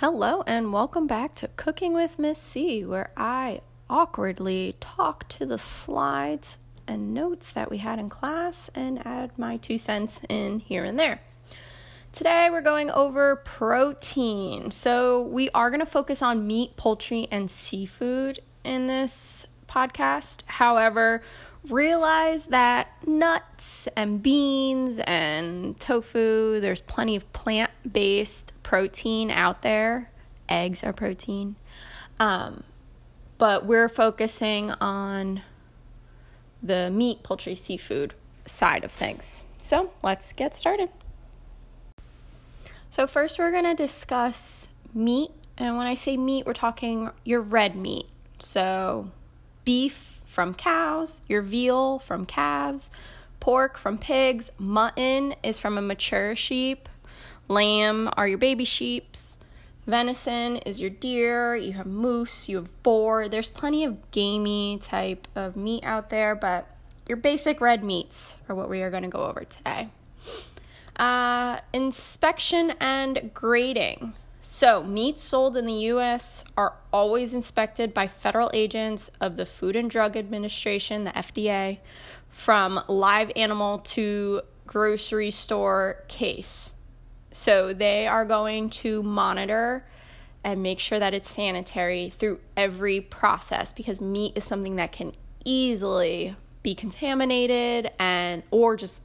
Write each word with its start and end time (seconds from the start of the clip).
Hello, 0.00 0.42
and 0.46 0.72
welcome 0.72 1.06
back 1.06 1.34
to 1.34 1.48
Cooking 1.48 1.92
with 1.92 2.18
Miss 2.18 2.38
C, 2.38 2.86
where 2.86 3.10
I 3.18 3.60
awkwardly 3.90 4.76
talk 4.80 5.28
to 5.28 5.44
the 5.44 5.58
slides 5.58 6.56
and 6.86 7.12
notes 7.12 7.52
that 7.52 7.70
we 7.70 7.76
had 7.76 7.98
in 7.98 8.08
class 8.08 8.70
and 8.74 9.06
add 9.06 9.38
my 9.38 9.58
two 9.58 9.76
cents 9.76 10.22
in 10.30 10.60
here 10.60 10.84
and 10.84 10.98
there. 10.98 11.20
Today, 12.14 12.48
we're 12.50 12.62
going 12.62 12.90
over 12.90 13.36
protein. 13.36 14.70
So, 14.70 15.20
we 15.20 15.50
are 15.50 15.68
going 15.68 15.80
to 15.80 15.84
focus 15.84 16.22
on 16.22 16.46
meat, 16.46 16.78
poultry, 16.78 17.28
and 17.30 17.50
seafood 17.50 18.38
in 18.64 18.86
this 18.86 19.46
podcast. 19.68 20.44
However, 20.46 21.20
realize 21.68 22.46
that 22.46 22.88
nuts 23.06 23.88
and 23.96 24.22
beans 24.22 24.98
and 25.04 25.78
tofu, 25.78 26.60
there's 26.60 26.82
plenty 26.82 27.16
of 27.16 27.30
plant 27.32 27.70
based 27.90 28.52
protein 28.62 29.30
out 29.30 29.62
there. 29.62 30.10
Eggs 30.48 30.82
are 30.82 30.92
protein. 30.92 31.56
Um, 32.18 32.64
but 33.38 33.64
we're 33.64 33.88
focusing 33.88 34.70
on 34.72 35.42
the 36.62 36.90
meat, 36.90 37.22
poultry, 37.22 37.54
seafood 37.54 38.14
side 38.46 38.84
of 38.84 38.92
things. 38.92 39.42
So 39.62 39.92
let's 40.02 40.32
get 40.32 40.54
started. 40.54 40.90
So, 42.90 43.06
first, 43.06 43.38
we're 43.38 43.52
going 43.52 43.64
to 43.64 43.74
discuss 43.74 44.68
meat. 44.92 45.30
And 45.56 45.76
when 45.76 45.86
I 45.86 45.94
say 45.94 46.16
meat, 46.16 46.44
we're 46.44 46.54
talking 46.54 47.10
your 47.24 47.40
red 47.40 47.76
meat. 47.76 48.06
So, 48.40 49.12
beef, 49.64 50.09
from 50.30 50.54
cows, 50.54 51.22
your 51.26 51.42
veal 51.42 51.98
from 51.98 52.24
calves, 52.24 52.88
pork 53.40 53.76
from 53.76 53.98
pigs, 53.98 54.52
mutton 54.58 55.34
is 55.42 55.58
from 55.58 55.76
a 55.76 55.82
mature 55.82 56.36
sheep, 56.36 56.88
lamb 57.48 58.08
are 58.16 58.28
your 58.28 58.38
baby 58.38 58.64
sheeps, 58.64 59.38
venison 59.88 60.58
is 60.58 60.80
your 60.80 60.88
deer, 60.88 61.56
you 61.56 61.72
have 61.72 61.86
moose, 61.86 62.48
you 62.48 62.56
have 62.58 62.82
boar. 62.84 63.28
There's 63.28 63.50
plenty 63.50 63.82
of 63.82 64.10
gamey 64.12 64.78
type 64.80 65.26
of 65.34 65.56
meat 65.56 65.82
out 65.82 66.10
there, 66.10 66.36
but 66.36 66.68
your 67.08 67.16
basic 67.16 67.60
red 67.60 67.82
meats 67.82 68.36
are 68.48 68.54
what 68.54 68.70
we 68.70 68.82
are 68.82 68.90
going 68.90 69.02
to 69.02 69.08
go 69.08 69.24
over 69.24 69.42
today. 69.42 69.88
Uh, 70.94 71.58
inspection 71.72 72.74
and 72.78 73.32
grading. 73.34 74.12
So, 74.60 74.82
meats 74.82 75.22
sold 75.22 75.56
in 75.56 75.64
the 75.64 75.88
US 75.94 76.44
are 76.54 76.74
always 76.92 77.32
inspected 77.32 77.94
by 77.94 78.08
federal 78.08 78.50
agents 78.52 79.10
of 79.18 79.38
the 79.38 79.46
Food 79.46 79.74
and 79.74 79.88
Drug 79.90 80.18
Administration, 80.18 81.04
the 81.04 81.12
FDA, 81.12 81.78
from 82.28 82.78
live 82.86 83.32
animal 83.36 83.78
to 83.78 84.42
grocery 84.66 85.30
store 85.30 86.04
case. 86.08 86.72
So, 87.32 87.72
they 87.72 88.06
are 88.06 88.26
going 88.26 88.68
to 88.84 89.02
monitor 89.02 89.86
and 90.44 90.62
make 90.62 90.78
sure 90.78 90.98
that 90.98 91.14
it's 91.14 91.30
sanitary 91.30 92.10
through 92.10 92.40
every 92.54 93.00
process 93.00 93.72
because 93.72 94.02
meat 94.02 94.34
is 94.34 94.44
something 94.44 94.76
that 94.76 94.92
can 94.92 95.12
easily 95.42 96.36
be 96.62 96.74
contaminated 96.74 97.90
and 97.98 98.42
or 98.50 98.76
just 98.76 99.00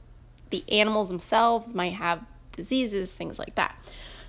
the 0.50 0.62
animals 0.70 1.08
themselves 1.08 1.74
might 1.74 1.94
have 1.94 2.22
diseases, 2.52 3.10
things 3.10 3.38
like 3.38 3.54
that. 3.54 3.74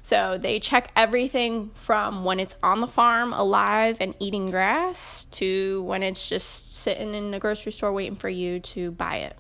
So 0.07 0.37
they 0.37 0.61
check 0.61 0.89
everything 0.95 1.71
from 1.73 2.23
when 2.23 2.39
it's 2.39 2.55
on 2.63 2.79
the 2.79 2.87
farm 2.87 3.33
alive 3.33 3.97
and 3.99 4.15
eating 4.19 4.51
grass 4.51 5.25
to 5.31 5.83
when 5.83 6.01
it's 6.01 6.29
just 6.29 6.75
sitting 6.77 7.13
in 7.13 7.31
the 7.31 7.39
grocery 7.39 7.73
store 7.73 7.91
waiting 7.91 8.15
for 8.15 8.29
you 8.29 8.61
to 8.61 8.91
buy 8.91 9.17
it. 9.17 9.37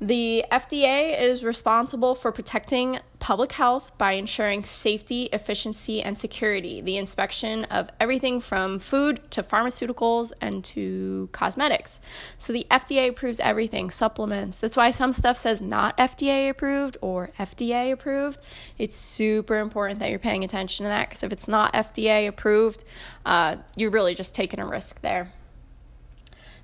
The 0.00 0.44
FDA 0.52 1.20
is 1.20 1.42
responsible 1.42 2.14
for 2.14 2.30
protecting 2.30 3.00
public 3.18 3.50
health 3.50 3.90
by 3.98 4.12
ensuring 4.12 4.62
safety, 4.62 5.24
efficiency, 5.32 6.00
and 6.00 6.16
security. 6.16 6.80
The 6.80 6.96
inspection 6.96 7.64
of 7.64 7.90
everything 7.98 8.38
from 8.38 8.78
food 8.78 9.28
to 9.32 9.42
pharmaceuticals 9.42 10.32
and 10.40 10.62
to 10.66 11.28
cosmetics. 11.32 11.98
So 12.38 12.52
the 12.52 12.64
FDA 12.70 13.08
approves 13.08 13.40
everything, 13.40 13.90
supplements. 13.90 14.60
That's 14.60 14.76
why 14.76 14.92
some 14.92 15.12
stuff 15.12 15.36
says 15.36 15.60
not 15.60 15.96
FDA 15.98 16.48
approved 16.48 16.96
or 17.00 17.32
FDA 17.36 17.90
approved. 17.90 18.38
It's 18.78 18.94
super 18.94 19.58
important 19.58 19.98
that 19.98 20.10
you're 20.10 20.20
paying 20.20 20.44
attention 20.44 20.84
to 20.84 20.90
that 20.90 21.08
because 21.08 21.24
if 21.24 21.32
it's 21.32 21.48
not 21.48 21.72
FDA 21.72 22.28
approved, 22.28 22.84
uh, 23.26 23.56
you're 23.74 23.90
really 23.90 24.14
just 24.14 24.32
taking 24.32 24.60
a 24.60 24.66
risk 24.66 25.00
there. 25.00 25.32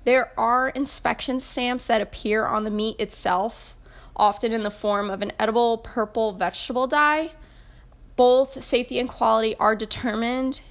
There 0.05 0.31
are 0.39 0.69
inspection 0.69 1.39
stamps 1.39 1.85
that 1.85 1.99
appear 1.99 2.45
on 2.45 2.63
the 2.63 2.69
meat 2.69 2.99
itself, 2.99 3.75
often 4.15 4.53
in 4.53 4.63
the 4.63 4.71
form 4.71 5.09
of 5.09 5.21
an 5.21 5.33
edible 5.39 5.79
purple 5.79 6.31
vegetable 6.31 6.87
dye. 6.87 7.31
Both 8.15 8.63
safety 8.63 8.99
and 8.99 9.09
quality 9.09 9.55
are 9.57 9.75
determined 9.75 10.61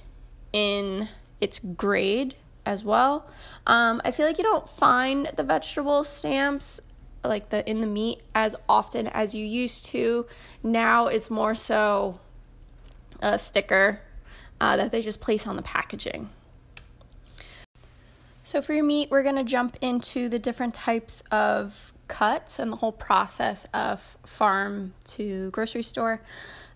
in 0.51 1.09
its 1.41 1.59
grade 1.59 2.35
as 2.65 2.83
well. 2.83 3.27
Um, 3.67 4.01
I 4.03 4.11
feel 4.11 4.25
like 4.25 4.37
you 4.37 4.43
don't 4.43 4.69
find 4.69 5.29
the 5.35 5.43
vegetable 5.43 6.03
stamps 6.03 6.79
like 7.23 7.49
the 7.49 7.67
in 7.69 7.81
the 7.81 7.87
meat 7.87 8.21
as 8.33 8.55
often 8.69 9.07
as 9.07 9.35
you 9.35 9.45
used 9.45 9.87
to. 9.87 10.25
Now 10.63 11.07
it's 11.07 11.29
more 11.29 11.55
so 11.55 12.19
a 13.19 13.37
sticker 13.37 13.99
uh, 14.61 14.77
that 14.77 14.91
they 14.91 15.01
just 15.01 15.19
place 15.19 15.45
on 15.45 15.55
the 15.55 15.61
packaging. 15.61 16.29
So, 18.45 18.61
for 18.61 18.73
your 18.73 18.83
meat, 18.83 19.09
we're 19.09 19.23
going 19.23 19.37
to 19.37 19.43
jump 19.43 19.75
into 19.81 20.29
the 20.29 20.37
different 20.37 20.75
types 20.75 21.23
of 21.31 21.91
cuts 22.07 22.59
and 22.59 22.71
the 22.71 22.75
whole 22.75 22.91
process 22.91 23.65
of 23.73 24.17
farm 24.23 24.93
to 25.05 25.49
grocery 25.49 25.81
store. 25.81 26.21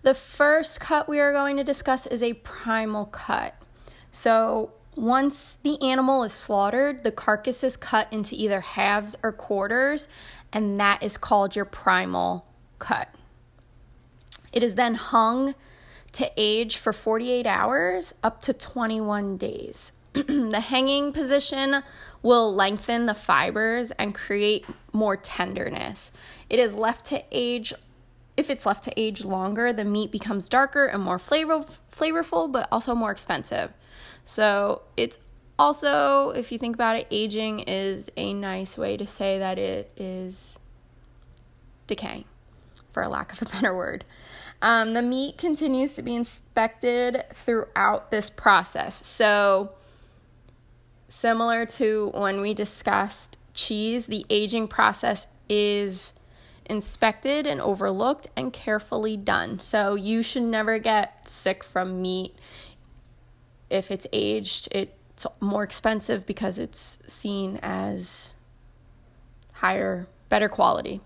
The 0.02 0.12
first 0.12 0.80
cut 0.80 1.08
we 1.08 1.20
are 1.20 1.32
going 1.32 1.56
to 1.58 1.62
discuss 1.62 2.08
is 2.08 2.24
a 2.24 2.32
primal 2.32 3.04
cut. 3.06 3.54
So, 4.10 4.72
once 4.96 5.58
the 5.62 5.80
animal 5.80 6.24
is 6.24 6.32
slaughtered, 6.32 7.04
the 7.04 7.12
carcass 7.12 7.62
is 7.62 7.76
cut 7.76 8.08
into 8.12 8.34
either 8.34 8.62
halves 8.62 9.16
or 9.22 9.30
quarters, 9.30 10.08
and 10.52 10.80
that 10.80 11.00
is 11.04 11.16
called 11.16 11.54
your 11.54 11.66
primal 11.66 12.46
cut. 12.80 13.14
It 14.52 14.64
is 14.64 14.74
then 14.74 14.96
hung 14.96 15.54
to 16.14 16.32
age 16.36 16.78
for 16.78 16.92
48 16.92 17.46
hours 17.46 18.12
up 18.24 18.42
to 18.42 18.52
21 18.52 19.36
days. 19.36 19.92
the 20.12 20.60
hanging 20.60 21.12
position 21.12 21.82
will 22.22 22.54
lengthen 22.54 23.06
the 23.06 23.14
fibers 23.14 23.90
and 23.92 24.14
create 24.14 24.64
more 24.92 25.16
tenderness. 25.16 26.12
It 26.48 26.58
is 26.58 26.74
left 26.74 27.06
to 27.06 27.22
age 27.30 27.72
if 28.36 28.48
it's 28.48 28.64
left 28.64 28.84
to 28.84 28.92
age 28.98 29.24
longer, 29.24 29.70
the 29.70 29.84
meat 29.84 30.10
becomes 30.10 30.48
darker 30.48 30.86
and 30.86 31.02
more 31.02 31.18
flavor, 31.18 31.60
flavorful, 31.92 32.50
but 32.50 32.66
also 32.72 32.94
more 32.94 33.10
expensive. 33.10 33.70
So, 34.24 34.82
it's 34.96 35.18
also, 35.58 36.30
if 36.30 36.50
you 36.50 36.56
think 36.56 36.74
about 36.74 36.96
it, 36.96 37.06
aging 37.10 37.60
is 37.60 38.08
a 38.16 38.32
nice 38.32 38.78
way 38.78 38.96
to 38.96 39.04
say 39.04 39.38
that 39.38 39.58
it 39.58 39.92
is 39.94 40.58
decaying, 41.86 42.24
for 42.92 43.02
a 43.02 43.10
lack 43.10 43.32
of 43.32 43.42
a 43.42 43.44
better 43.44 43.76
word. 43.76 44.06
Um, 44.62 44.94
the 44.94 45.02
meat 45.02 45.36
continues 45.36 45.94
to 45.94 46.02
be 46.02 46.14
inspected 46.14 47.24
throughout 47.34 48.10
this 48.10 48.30
process. 48.30 49.04
So, 49.04 49.72
Similar 51.10 51.66
to 51.66 52.12
when 52.14 52.40
we 52.40 52.54
discussed 52.54 53.36
cheese, 53.52 54.06
the 54.06 54.24
aging 54.30 54.68
process 54.68 55.26
is 55.48 56.12
inspected 56.66 57.48
and 57.48 57.60
overlooked 57.60 58.28
and 58.36 58.52
carefully 58.52 59.16
done. 59.16 59.58
So 59.58 59.96
you 59.96 60.22
should 60.22 60.44
never 60.44 60.78
get 60.78 61.28
sick 61.28 61.64
from 61.64 62.00
meat 62.00 62.36
if 63.68 63.90
it's 63.90 64.06
aged. 64.12 64.68
It's 64.70 65.26
more 65.40 65.64
expensive 65.64 66.26
because 66.26 66.58
it's 66.58 66.98
seen 67.08 67.58
as 67.60 68.34
higher, 69.54 70.06
better 70.28 70.48
quality. 70.48 71.00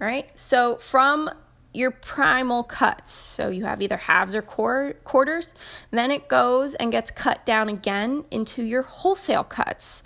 All 0.00 0.08
right. 0.08 0.36
So 0.36 0.74
from 0.78 1.30
your 1.72 1.90
primal 1.90 2.62
cuts. 2.62 3.12
So 3.12 3.48
you 3.48 3.64
have 3.64 3.80
either 3.80 3.96
halves 3.96 4.34
or 4.34 4.42
quarters. 4.42 5.54
Then 5.90 6.10
it 6.10 6.28
goes 6.28 6.74
and 6.74 6.90
gets 6.90 7.10
cut 7.10 7.46
down 7.46 7.68
again 7.68 8.24
into 8.30 8.62
your 8.62 8.82
wholesale 8.82 9.44
cuts. 9.44 10.02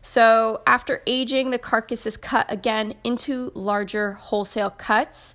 So 0.00 0.62
after 0.66 1.02
aging, 1.06 1.50
the 1.50 1.58
carcass 1.58 2.06
is 2.06 2.16
cut 2.16 2.50
again 2.50 2.94
into 3.04 3.52
larger 3.54 4.14
wholesale 4.14 4.70
cuts. 4.70 5.34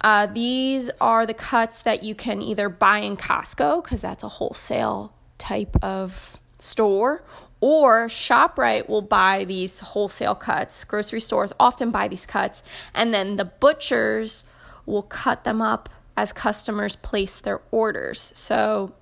Uh, 0.00 0.26
these 0.26 0.90
are 1.00 1.26
the 1.26 1.34
cuts 1.34 1.82
that 1.82 2.02
you 2.02 2.14
can 2.14 2.40
either 2.40 2.68
buy 2.68 2.98
in 2.98 3.16
Costco, 3.16 3.84
because 3.84 4.00
that's 4.00 4.24
a 4.24 4.28
wholesale 4.28 5.12
type 5.38 5.76
of 5.82 6.38
store, 6.58 7.22
or 7.60 8.08
ShopRite 8.08 8.88
will 8.88 9.02
buy 9.02 9.44
these 9.44 9.78
wholesale 9.80 10.34
cuts. 10.34 10.82
Grocery 10.84 11.20
stores 11.20 11.52
often 11.60 11.90
buy 11.90 12.08
these 12.08 12.26
cuts, 12.26 12.62
and 12.94 13.12
then 13.12 13.36
the 13.36 13.44
butchers 13.44 14.44
will 14.86 15.02
cut 15.02 15.44
them 15.44 15.60
up 15.62 15.88
as 16.16 16.32
customers 16.32 16.96
place 16.96 17.40
their 17.40 17.60
orders. 17.70 18.32
So, 18.34 18.92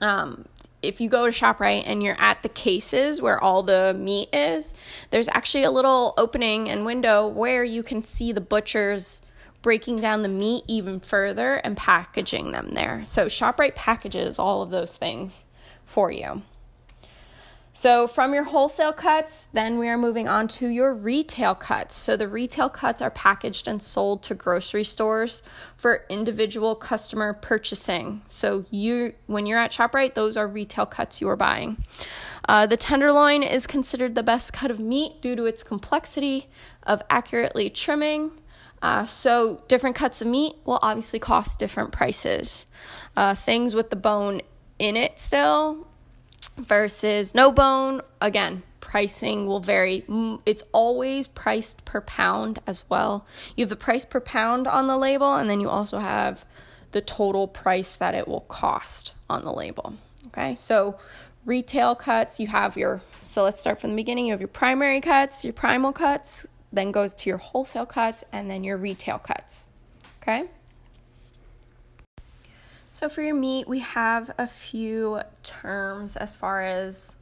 um, 0.00 0.46
if 0.82 1.00
you 1.00 1.08
go 1.08 1.24
to 1.24 1.32
ShopRite 1.32 1.84
and 1.86 2.02
you're 2.02 2.20
at 2.20 2.42
the 2.42 2.48
cases 2.48 3.20
where 3.22 3.42
all 3.42 3.62
the 3.62 3.94
meat 3.94 4.28
is, 4.32 4.74
there's 5.10 5.28
actually 5.28 5.64
a 5.64 5.70
little 5.70 6.14
opening 6.18 6.68
and 6.68 6.84
window 6.84 7.26
where 7.26 7.64
you 7.64 7.82
can 7.82 8.04
see 8.04 8.32
the 8.32 8.40
butcher's 8.40 9.22
breaking 9.62 9.98
down 9.98 10.20
the 10.20 10.28
meat 10.28 10.62
even 10.68 11.00
further 11.00 11.54
and 11.54 11.76
packaging 11.76 12.52
them 12.52 12.74
there. 12.74 13.02
So 13.06 13.26
ShopRite 13.26 13.74
packages 13.74 14.38
all 14.38 14.60
of 14.60 14.70
those 14.70 14.96
things 14.96 15.46
for 15.86 16.10
you. 16.10 16.42
So, 17.76 18.06
from 18.06 18.34
your 18.34 18.44
wholesale 18.44 18.92
cuts, 18.92 19.48
then 19.52 19.78
we 19.78 19.88
are 19.88 19.98
moving 19.98 20.28
on 20.28 20.46
to 20.46 20.68
your 20.68 20.94
retail 20.94 21.56
cuts. 21.56 21.96
So, 21.96 22.16
the 22.16 22.28
retail 22.28 22.68
cuts 22.68 23.02
are 23.02 23.10
packaged 23.10 23.66
and 23.66 23.82
sold 23.82 24.22
to 24.22 24.34
grocery 24.36 24.84
stores 24.84 25.42
for 25.76 26.04
individual 26.08 26.76
customer 26.76 27.32
purchasing. 27.32 28.22
So, 28.28 28.64
you 28.70 29.14
when 29.26 29.46
you're 29.46 29.58
at 29.58 29.72
ShopRite, 29.72 30.14
those 30.14 30.36
are 30.36 30.46
retail 30.46 30.86
cuts 30.86 31.20
you 31.20 31.28
are 31.28 31.36
buying. 31.36 31.84
Uh, 32.48 32.64
the 32.64 32.76
tenderloin 32.76 33.42
is 33.42 33.66
considered 33.66 34.14
the 34.14 34.22
best 34.22 34.52
cut 34.52 34.70
of 34.70 34.78
meat 34.78 35.20
due 35.20 35.34
to 35.34 35.44
its 35.44 35.64
complexity 35.64 36.48
of 36.84 37.02
accurately 37.10 37.70
trimming. 37.70 38.30
Uh, 38.82 39.04
so, 39.04 39.64
different 39.66 39.96
cuts 39.96 40.20
of 40.20 40.28
meat 40.28 40.54
will 40.64 40.78
obviously 40.80 41.18
cost 41.18 41.58
different 41.58 41.90
prices. 41.90 42.66
Uh, 43.16 43.34
things 43.34 43.74
with 43.74 43.90
the 43.90 43.96
bone 43.96 44.42
in 44.78 44.96
it 44.96 45.18
still 45.18 45.88
versus 46.56 47.34
no 47.34 47.52
bone, 47.52 48.00
again, 48.20 48.62
pricing 48.80 49.46
will 49.46 49.60
vary. 49.60 50.04
It's 50.46 50.62
always 50.72 51.26
priced 51.26 51.84
per 51.84 52.00
pound 52.00 52.60
as 52.66 52.84
well. 52.88 53.26
You 53.56 53.62
have 53.62 53.70
the 53.70 53.76
price 53.76 54.04
per 54.04 54.20
pound 54.20 54.66
on 54.68 54.86
the 54.86 54.96
label, 54.96 55.34
and 55.34 55.50
then 55.50 55.60
you 55.60 55.68
also 55.68 55.98
have 55.98 56.44
the 56.92 57.00
total 57.00 57.48
price 57.48 57.96
that 57.96 58.14
it 58.14 58.28
will 58.28 58.42
cost 58.42 59.14
on 59.28 59.44
the 59.44 59.52
label. 59.52 59.94
Okay, 60.28 60.54
so 60.54 60.98
retail 61.44 61.94
cuts, 61.94 62.38
you 62.38 62.46
have 62.46 62.76
your, 62.76 63.02
so 63.24 63.42
let's 63.42 63.60
start 63.60 63.80
from 63.80 63.90
the 63.90 63.96
beginning. 63.96 64.26
You 64.26 64.32
have 64.32 64.40
your 64.40 64.48
primary 64.48 65.00
cuts, 65.00 65.44
your 65.44 65.52
primal 65.52 65.92
cuts, 65.92 66.46
then 66.72 66.92
goes 66.92 67.12
to 67.14 67.28
your 67.28 67.38
wholesale 67.38 67.86
cuts, 67.86 68.22
and 68.32 68.48
then 68.48 68.62
your 68.62 68.76
retail 68.76 69.18
cuts. 69.18 69.68
Okay. 70.22 70.44
So 72.94 73.08
for 73.08 73.22
your 73.22 73.34
meat, 73.34 73.66
we 73.66 73.80
have 73.80 74.30
a 74.38 74.46
few 74.46 75.20
terms 75.42 76.14
as 76.14 76.36
far 76.36 76.62
as 76.62 77.16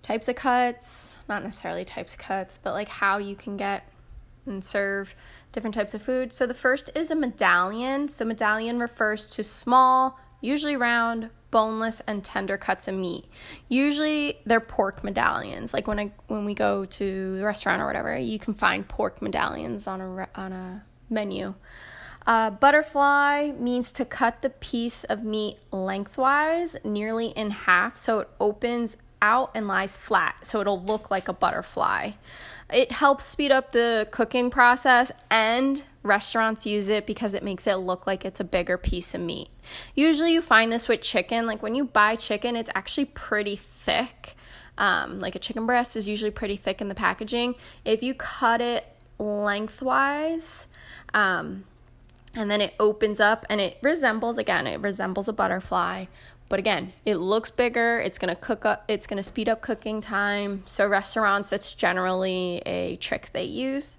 types 0.00 0.26
of 0.26 0.36
cuts, 0.36 1.18
not 1.28 1.44
necessarily 1.44 1.84
types 1.84 2.14
of 2.14 2.20
cuts, 2.20 2.58
but 2.62 2.72
like 2.72 2.88
how 2.88 3.18
you 3.18 3.36
can 3.36 3.58
get 3.58 3.86
and 4.46 4.64
serve 4.64 5.14
different 5.52 5.74
types 5.74 5.92
of 5.92 6.00
food. 6.00 6.32
So 6.32 6.46
the 6.46 6.54
first 6.54 6.88
is 6.94 7.10
a 7.10 7.14
medallion. 7.14 8.08
So 8.08 8.24
medallion 8.24 8.78
refers 8.78 9.28
to 9.32 9.44
small, 9.44 10.18
usually 10.40 10.76
round, 10.76 11.28
boneless 11.50 12.00
and 12.06 12.24
tender 12.24 12.56
cuts 12.56 12.88
of 12.88 12.94
meat. 12.94 13.26
Usually 13.68 14.38
they're 14.46 14.60
pork 14.60 15.04
medallions. 15.04 15.74
Like 15.74 15.86
when 15.86 16.00
I 16.00 16.12
when 16.28 16.46
we 16.46 16.54
go 16.54 16.86
to 16.86 17.36
the 17.36 17.44
restaurant 17.44 17.82
or 17.82 17.86
whatever, 17.86 18.16
you 18.16 18.38
can 18.38 18.54
find 18.54 18.88
pork 18.88 19.20
medallions 19.20 19.86
on 19.86 20.00
a 20.00 20.28
on 20.34 20.54
a 20.54 20.84
menu. 21.10 21.52
Uh, 22.26 22.50
butterfly 22.50 23.52
means 23.58 23.92
to 23.92 24.04
cut 24.04 24.42
the 24.42 24.50
piece 24.50 25.04
of 25.04 25.22
meat 25.22 25.58
lengthwise, 25.70 26.76
nearly 26.82 27.28
in 27.28 27.50
half, 27.50 27.96
so 27.96 28.20
it 28.20 28.28
opens 28.40 28.96
out 29.22 29.50
and 29.54 29.68
lies 29.68 29.96
flat, 29.96 30.34
so 30.42 30.60
it'll 30.60 30.82
look 30.82 31.10
like 31.10 31.28
a 31.28 31.32
butterfly. 31.32 32.10
It 32.72 32.90
helps 32.90 33.24
speed 33.24 33.52
up 33.52 33.70
the 33.70 34.08
cooking 34.10 34.50
process, 34.50 35.12
and 35.30 35.82
restaurants 36.02 36.66
use 36.66 36.88
it 36.88 37.06
because 37.06 37.32
it 37.32 37.42
makes 37.42 37.66
it 37.66 37.76
look 37.76 38.06
like 38.06 38.24
it's 38.24 38.40
a 38.40 38.44
bigger 38.44 38.76
piece 38.76 39.14
of 39.14 39.20
meat. 39.20 39.48
Usually, 39.94 40.32
you 40.32 40.42
find 40.42 40.72
this 40.72 40.88
with 40.88 41.02
chicken. 41.02 41.46
Like 41.46 41.62
when 41.62 41.74
you 41.74 41.84
buy 41.84 42.16
chicken, 42.16 42.56
it's 42.56 42.70
actually 42.74 43.06
pretty 43.06 43.56
thick. 43.56 44.36
Um, 44.78 45.20
like 45.20 45.34
a 45.34 45.38
chicken 45.38 45.64
breast 45.64 45.96
is 45.96 46.06
usually 46.06 46.30
pretty 46.30 46.56
thick 46.56 46.80
in 46.80 46.88
the 46.88 46.94
packaging. 46.94 47.54
If 47.84 48.02
you 48.02 48.14
cut 48.14 48.60
it 48.60 48.84
lengthwise, 49.18 50.66
um, 51.14 51.64
and 52.36 52.50
then 52.50 52.60
it 52.60 52.74
opens 52.78 53.20
up 53.20 53.46
and 53.48 53.60
it 53.60 53.78
resembles 53.82 54.38
again 54.38 54.66
it 54.66 54.80
resembles 54.80 55.28
a 55.28 55.32
butterfly. 55.32 56.06
But 56.48 56.58
again 56.58 56.92
it 57.04 57.16
looks 57.16 57.50
bigger. 57.50 57.98
It's 57.98 58.18
going 58.18 58.34
to 58.34 58.40
cook 58.40 58.64
up 58.64 58.84
it's 58.88 59.06
going 59.06 59.16
to 59.16 59.22
speed 59.22 59.48
up 59.48 59.62
cooking 59.62 60.00
time. 60.00 60.62
So 60.66 60.86
restaurants 60.86 61.50
that's 61.50 61.74
generally 61.74 62.62
a 62.66 62.96
trick 62.96 63.30
they 63.32 63.44
use. 63.44 63.96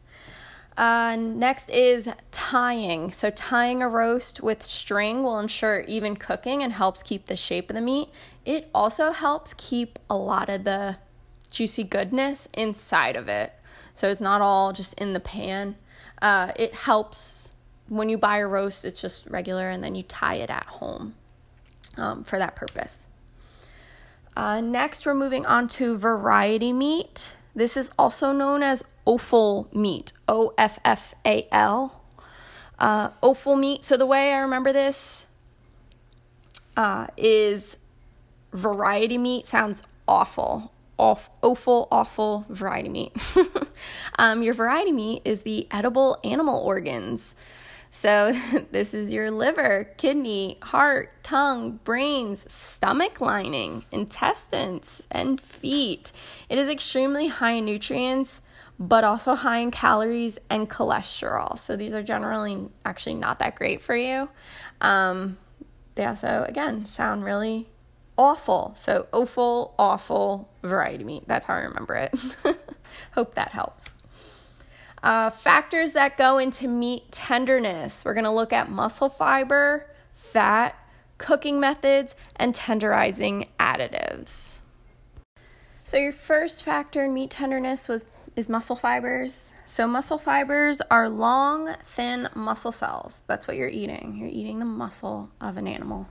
Uh, 0.77 1.15
next 1.17 1.69
is 1.69 2.07
tying. 2.31 3.11
So 3.11 3.31
tying 3.31 3.81
a 3.81 3.89
roast 3.89 4.41
with 4.41 4.63
string 4.63 5.23
will 5.23 5.39
ensure 5.39 5.81
even 5.81 6.15
cooking 6.15 6.61
and 6.61 6.71
helps 6.71 7.01
keep 7.01 7.25
the 7.25 7.35
shape 7.35 7.71
of 7.71 7.75
the 7.75 7.81
meat. 7.81 8.09
It 8.45 8.69
also 8.75 9.11
helps 9.11 9.55
keep 9.55 9.97
a 10.07 10.15
lot 10.15 10.49
of 10.49 10.65
the 10.65 10.97
juicy 11.49 11.83
goodness 11.83 12.47
inside 12.53 13.15
of 13.15 13.27
it. 13.27 13.53
So 13.95 14.07
it's 14.07 14.21
not 14.21 14.41
all 14.41 14.71
just 14.71 14.93
in 14.93 15.13
the 15.13 15.19
pan. 15.19 15.75
Uh, 16.21 16.51
it 16.55 16.75
helps 16.75 17.53
when 17.89 18.09
you 18.09 18.17
buy 18.17 18.37
a 18.37 18.47
roast, 18.47 18.85
it's 18.85 19.01
just 19.01 19.27
regular, 19.27 19.69
and 19.69 19.83
then 19.83 19.95
you 19.95 20.03
tie 20.03 20.35
it 20.35 20.49
at 20.49 20.65
home 20.65 21.15
um, 21.97 22.23
for 22.23 22.37
that 22.39 22.55
purpose. 22.55 23.07
Uh, 24.35 24.61
next, 24.61 25.05
we're 25.05 25.15
moving 25.15 25.45
on 25.45 25.67
to 25.67 25.97
variety 25.97 26.71
meat. 26.71 27.31
This 27.55 27.75
is 27.75 27.89
also 27.97 28.31
known 28.31 28.61
as 28.61 28.83
offal 29.05 29.67
meat, 29.73 30.13
O 30.27 30.53
F 30.57 30.79
F 30.85 31.15
A 31.25 31.47
L. 31.51 32.03
Uh, 32.77 33.09
offal 33.23 33.55
meat. 33.55 33.83
So, 33.83 33.97
the 33.97 34.05
way 34.05 34.31
I 34.33 34.37
remember 34.37 34.71
this 34.71 35.25
uh, 36.75 37.07
is 37.17 37.77
variety 38.53 39.17
meat 39.17 39.47
sounds 39.47 39.81
awful. 40.07 40.71
Off, 40.99 41.29
offal, 41.43 41.87
awful 41.91 42.45
variety 42.49 42.89
meat. 42.89 43.15
um, 44.19 44.41
your 44.41 44.53
variety 44.53 44.91
meat 44.91 45.21
is 45.25 45.43
the 45.43 45.67
edible 45.71 46.19
animal 46.23 46.59
organs. 46.59 47.35
So, 47.99 48.31
this 48.71 48.93
is 48.93 49.11
your 49.11 49.31
liver, 49.31 49.91
kidney, 49.97 50.59
heart, 50.61 51.11
tongue, 51.23 51.79
brains, 51.83 52.45
stomach 52.51 53.19
lining, 53.19 53.85
intestines, 53.91 55.01
and 55.09 55.41
feet. 55.41 56.11
It 56.47 56.59
is 56.59 56.69
extremely 56.69 57.27
high 57.27 57.53
in 57.53 57.65
nutrients, 57.65 58.43
but 58.77 59.03
also 59.03 59.33
high 59.33 59.57
in 59.57 59.71
calories 59.71 60.37
and 60.47 60.69
cholesterol. 60.69 61.57
So, 61.57 61.75
these 61.75 61.95
are 61.95 62.03
generally 62.03 62.67
actually 62.85 63.15
not 63.15 63.39
that 63.39 63.55
great 63.55 63.81
for 63.81 63.95
you. 63.95 64.29
Um, 64.79 65.39
they 65.95 66.05
also, 66.05 66.45
again, 66.47 66.85
sound 66.85 67.25
really 67.25 67.67
awful. 68.15 68.75
So, 68.77 69.07
offal, 69.11 69.73
awful, 69.79 70.49
variety 70.61 71.03
meat. 71.03 71.23
That's 71.25 71.47
how 71.47 71.55
I 71.55 71.61
remember 71.61 71.95
it. 71.95 72.13
Hope 73.13 73.33
that 73.33 73.49
helps. 73.53 73.89
Uh, 75.03 75.29
factors 75.29 75.93
that 75.93 76.17
go 76.17 76.37
into 76.37 76.67
meat 76.67 77.11
tenderness. 77.11 78.03
We're 78.03 78.13
going 78.13 78.23
to 78.23 78.31
look 78.31 78.51
at 78.51 78.69
muscle 78.69 79.09
fiber, 79.09 79.87
fat, 80.13 80.75
cooking 81.17 81.59
methods, 81.59 82.15
and 82.35 82.53
tenderizing 82.53 83.47
additives. 83.59 84.53
So 85.83 85.97
your 85.97 86.11
first 86.11 86.63
factor 86.63 87.05
in 87.05 87.13
meat 87.13 87.29
tenderness 87.29 87.87
was 87.87 88.07
is 88.35 88.49
muscle 88.49 88.75
fibers. 88.75 89.51
So 89.65 89.87
muscle 89.87 90.19
fibers 90.19 90.79
are 90.91 91.09
long, 91.09 91.75
thin 91.83 92.29
muscle 92.35 92.71
cells. 92.71 93.23
That's 93.25 93.47
what 93.47 93.57
you're 93.57 93.67
eating. 93.67 94.15
You're 94.17 94.29
eating 94.29 94.59
the 94.59 94.65
muscle 94.65 95.31
of 95.41 95.57
an 95.57 95.67
animal. 95.67 96.07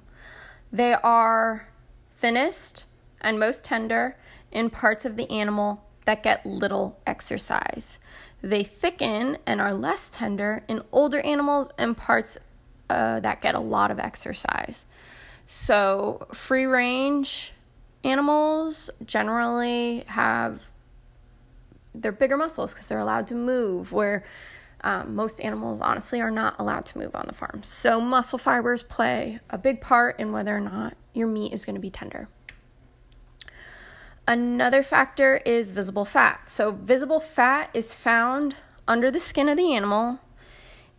They 0.72 0.94
are 0.94 1.68
thinnest 2.16 2.87
and 3.20 3.38
most 3.38 3.64
tender 3.64 4.16
in 4.50 4.70
parts 4.70 5.04
of 5.04 5.16
the 5.16 5.30
animal 5.30 5.84
that 6.04 6.25
get 6.25 6.44
little 6.44 6.99
exercise. 7.06 8.00
They 8.43 8.62
thicken 8.62 9.38
and 9.47 9.61
are 9.61 9.75
less 9.75 10.11
tender 10.11 10.62
in 10.69 10.83
older 10.93 11.21
animals 11.21 11.71
and 11.78 11.97
parts 11.97 12.38
uh, 12.88 13.21
that 13.21 13.40
get 13.40 13.55
a 13.55 13.61
lot 13.61 13.90
of 13.90 13.99
exercise. 13.99 14.87
So, 15.45 16.26
free 16.33 16.64
range 16.64 17.52
animals 18.05 18.90
generally 19.05 20.05
have 20.09 20.61
they're 21.95 22.12
bigger 22.12 22.37
muscles 22.37 22.73
because 22.73 22.88
they're 22.88 22.99
allowed 22.99 23.26
to 23.28 23.35
move, 23.35 23.90
where 23.93 24.25
um, 24.83 25.14
most 25.14 25.40
animals 25.40 25.81
honestly 25.81 26.21
are 26.21 26.31
not 26.31 26.55
allowed 26.59 26.85
to 26.87 26.99
move 26.99 27.14
on 27.14 27.25
the 27.26 27.33
farm. 27.33 27.62
So, 27.62 28.00
muscle 28.00 28.38
fibers 28.38 28.83
play 28.83 29.40
a 29.50 29.59
big 29.59 29.81
part 29.81 30.21
in 30.21 30.33
whether 30.33 30.57
or 30.57 30.61
not 30.61 30.97
your 31.14 31.26
meat 31.26 31.52
is 31.52 31.64
going 31.64 31.75
to 31.75 31.81
be 31.81 31.90
tender. 31.90 32.28
Another 34.28 34.83
factor 34.83 35.37
is 35.45 35.71
visible 35.71 36.04
fat. 36.04 36.50
So, 36.50 36.73
visible 36.73 37.21
fat 37.21 37.71
is 37.73 37.95
found 37.95 38.56
under 38.88 39.11
the 39.11 39.21
skin 39.21 39.49
of 39.49 39.56
the 39.56 39.73
animal, 39.73 40.18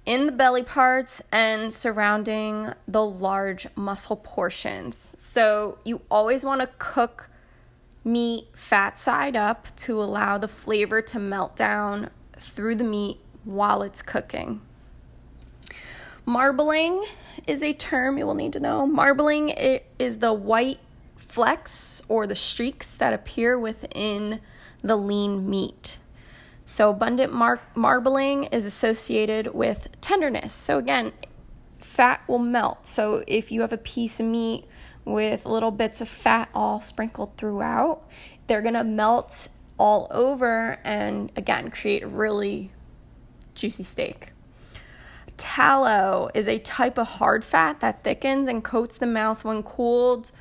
in 0.06 0.26
the 0.26 0.32
belly 0.32 0.64
parts, 0.64 1.22
and 1.32 1.74
surrounding 1.74 2.74
the 2.88 3.04
large 3.04 3.68
muscle 3.76 4.16
portions. 4.16 5.14
So, 5.18 5.78
you 5.84 6.02
always 6.10 6.46
want 6.46 6.62
to 6.62 6.70
cook 6.78 7.30
meat 8.06 8.48
fat 8.54 8.98
side 8.98 9.36
up 9.36 9.76
to 9.76 10.02
allow 10.02 10.38
the 10.38 10.48
flavor 10.48 11.02
to 11.02 11.20
melt 11.20 11.58
down 11.58 12.10
through 12.40 12.76
the 12.76 12.84
meat 12.86 13.20
while 13.44 13.82
it's 13.82 14.02
cooking. 14.02 14.62
Marbling 16.26 17.06
is 17.46 17.64
a 17.64 17.74
term 17.74 18.18
you 18.18 18.26
will 18.26 18.36
need 18.36 18.54
to 18.54 18.60
know. 18.62 18.86
Marbling 18.86 19.50
is 20.00 20.20
the 20.20 20.32
white 20.32 20.80
flecks 21.38 22.02
or 22.08 22.26
the 22.26 22.34
streaks 22.34 22.98
that 22.98 23.14
appear 23.14 23.60
within 23.60 24.40
the 24.82 24.96
lean 24.96 25.48
meat. 25.48 26.00
So, 26.66 26.90
abundant 26.90 27.32
mar- 27.32 27.62
marbling 27.76 28.46
is 28.46 28.66
associated 28.66 29.54
with 29.54 29.88
tenderness. 30.02 30.52
So, 30.52 30.80
again, 30.80 31.12
fat 31.78 32.24
will 32.28 32.40
melt. 32.40 32.88
So, 32.88 33.24
if 33.28 33.52
you 33.52 33.62
have 33.62 33.72
a 33.72 33.78
piece 33.78 34.20
of 34.20 34.26
meat 34.26 34.66
with 35.06 35.46
little 35.46 35.70
bits 35.70 36.02
of 36.02 36.10
fat 36.10 36.50
all 36.56 36.82
sprinkled 36.82 37.38
throughout, 37.38 38.02
they're 38.48 38.64
gonna 38.64 38.84
melt 38.84 39.48
all 39.78 40.08
over 40.10 40.80
and 40.84 41.32
again 41.36 41.70
create 41.70 42.02
a 42.02 42.08
really 42.08 42.72
juicy 43.54 43.84
steak. 43.84 44.32
Tallow 45.38 46.32
is 46.34 46.48
a 46.48 46.58
type 46.58 46.98
of 46.98 47.08
hard 47.08 47.46
fat 47.46 47.80
that 47.82 48.04
thickens 48.04 48.48
and 48.48 48.64
coats 48.64 48.98
the 48.98 49.06
mouth 49.06 49.44
when 49.44 49.62
cooled. 49.62 50.32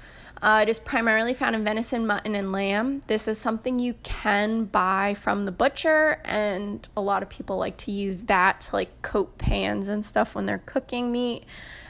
Uh, 0.42 0.60
it 0.62 0.68
is 0.68 0.78
primarily 0.78 1.32
found 1.32 1.56
in 1.56 1.64
venison, 1.64 2.06
mutton, 2.06 2.34
and 2.34 2.52
lamb. 2.52 3.02
This 3.06 3.26
is 3.26 3.38
something 3.38 3.78
you 3.78 3.94
can 4.02 4.64
buy 4.64 5.14
from 5.14 5.46
the 5.46 5.52
butcher, 5.52 6.20
and 6.24 6.86
a 6.96 7.00
lot 7.00 7.22
of 7.22 7.30
people 7.30 7.56
like 7.56 7.76
to 7.78 7.90
use 7.90 8.22
that 8.22 8.60
to 8.62 8.76
like 8.76 9.02
coat 9.02 9.38
pans 9.38 9.88
and 9.88 10.04
stuff 10.04 10.34
when 10.34 10.46
they're 10.46 10.62
cooking 10.66 11.10
meat 11.10 11.44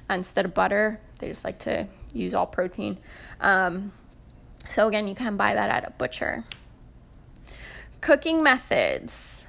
instead 0.08 0.44
of 0.44 0.54
butter. 0.54 1.00
They 1.18 1.28
just 1.28 1.44
like 1.44 1.58
to 1.60 1.88
use 2.12 2.34
all 2.34 2.46
protein. 2.46 2.98
Um, 3.40 3.92
so, 4.68 4.86
again, 4.86 5.08
you 5.08 5.14
can 5.14 5.36
buy 5.36 5.54
that 5.54 5.70
at 5.70 5.86
a 5.86 5.90
butcher. 5.90 6.44
Cooking 8.00 8.42
methods 8.42 9.45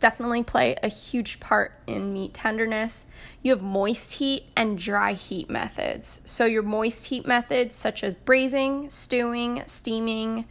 definitely 0.00 0.42
play 0.42 0.76
a 0.82 0.88
huge 0.88 1.38
part 1.38 1.72
in 1.86 2.12
meat 2.12 2.34
tenderness. 2.34 3.04
You 3.42 3.52
have 3.52 3.62
moist 3.62 4.14
heat 4.14 4.46
and 4.56 4.78
dry 4.78 5.12
heat 5.12 5.48
methods. 5.48 6.20
So, 6.24 6.46
your 6.46 6.62
moist 6.62 7.06
heat 7.06 7.26
methods, 7.26 7.76
such 7.76 8.02
as 8.02 8.16
braising, 8.16 8.90
stewing, 8.90 9.62
steaming, 9.66 10.46